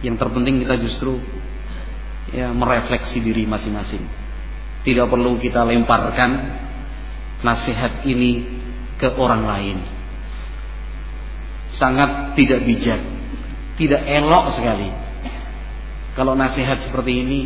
[0.01, 1.19] Yang terpenting kita justru
[2.31, 4.23] ya merefleksi diri masing-masing
[4.83, 6.59] tidak perlu kita lemparkan
[7.39, 8.59] nasihat ini
[8.99, 9.77] ke orang lain.
[11.71, 13.01] Sangat tidak bijak,
[13.79, 14.91] tidak elok sekali.
[16.13, 17.39] Kalau nasihat seperti ini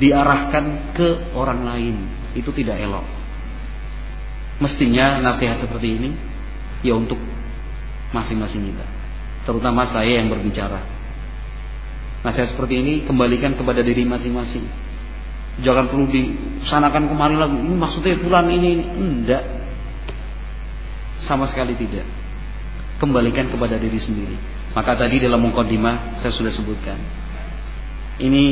[0.00, 1.96] diarahkan ke orang lain,
[2.32, 3.04] itu tidak elok.
[4.62, 6.10] Mestinya nasihat seperti ini
[6.80, 7.18] ya untuk
[8.14, 8.86] masing-masing kita,
[9.42, 10.78] terutama saya yang berbicara.
[12.22, 14.64] Nasihat seperti ini kembalikan kepada diri masing-masing
[15.62, 17.54] Jangan perlu disanakan kemari lagi.
[17.54, 18.84] Ini maksudnya bulan ini, ini.
[18.90, 19.44] Enggak.
[21.22, 22.02] Sama sekali tidak.
[22.98, 24.34] Kembalikan kepada diri sendiri.
[24.74, 26.98] Maka tadi dalam mukadimah saya sudah sebutkan.
[28.18, 28.44] Ini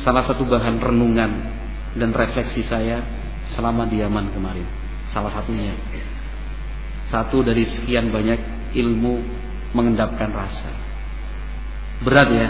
[0.00, 1.30] salah satu bahan renungan
[2.00, 3.04] dan refleksi saya
[3.44, 4.64] selama di Yaman kemarin.
[5.12, 5.76] Salah satunya.
[7.12, 8.40] Satu dari sekian banyak
[8.72, 9.14] ilmu
[9.72, 10.68] mengendapkan rasa.
[12.02, 12.48] Berat ya.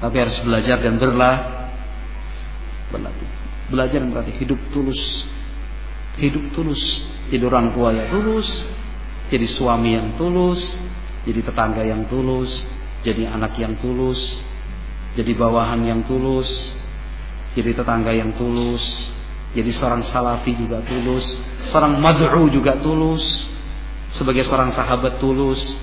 [0.00, 1.36] Tapi harus belajar dan berlah
[2.88, 3.30] berlatih.
[3.68, 5.28] Belajar berlatih hidup tulus.
[6.16, 7.04] Hidup tulus.
[7.30, 8.48] Jadi orang tua yang tulus,
[9.30, 10.58] jadi suami yang tulus,
[11.22, 12.66] jadi tetangga yang tulus,
[13.06, 14.42] jadi anak yang tulus,
[15.14, 16.74] jadi bawahan yang tulus,
[17.54, 19.14] jadi tetangga yang tulus,
[19.54, 21.38] jadi seorang salafi juga tulus,
[21.70, 23.46] seorang mad'u juga tulus,
[24.10, 25.78] sebagai seorang sahabat tulus,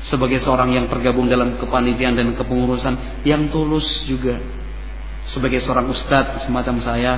[0.00, 4.40] sebagai seorang yang tergabung dalam kepanitiaan dan kepengurusan yang tulus juga.
[5.26, 7.12] Sebagai seorang ustadz semacam saya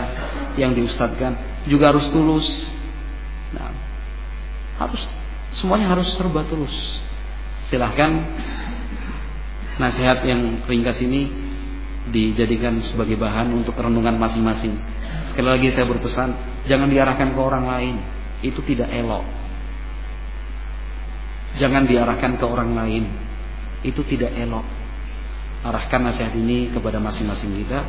[0.56, 2.72] yang diustadkan juga harus tulus.
[3.52, 3.68] Nah,
[4.80, 5.04] harus
[5.52, 6.72] semuanya harus serba tulus.
[7.68, 8.24] Silahkan
[9.76, 11.28] nasihat yang ringkas ini
[12.09, 14.80] dijadikan sebagai bahan untuk renungan masing-masing.
[15.28, 16.32] Sekali lagi saya berpesan,
[16.64, 17.96] jangan diarahkan ke orang lain.
[18.40, 19.38] Itu tidak elok.
[21.59, 23.04] Jangan diarahkan ke orang lain.
[23.82, 24.62] Itu tidak elok.
[25.66, 27.82] Arahkan nasihat ini kepada masing-masing kita.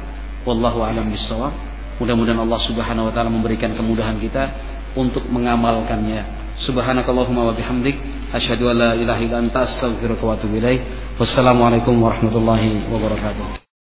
[0.43, 1.53] Wallahu a'lam bishawab.
[2.01, 4.43] Mudah-mudahan Allah Subhanahu wa taala memberikan kemudahan kita
[4.97, 6.39] untuk mengamalkannya.
[6.59, 7.95] Subhanakallahumma wa bihamdik
[8.33, 10.81] asyhadu an la ilaha illa anta astaghfiruka wa atubu ilaik.
[11.21, 13.68] Wassalamualaikum warahmatullahi wabarakatuh.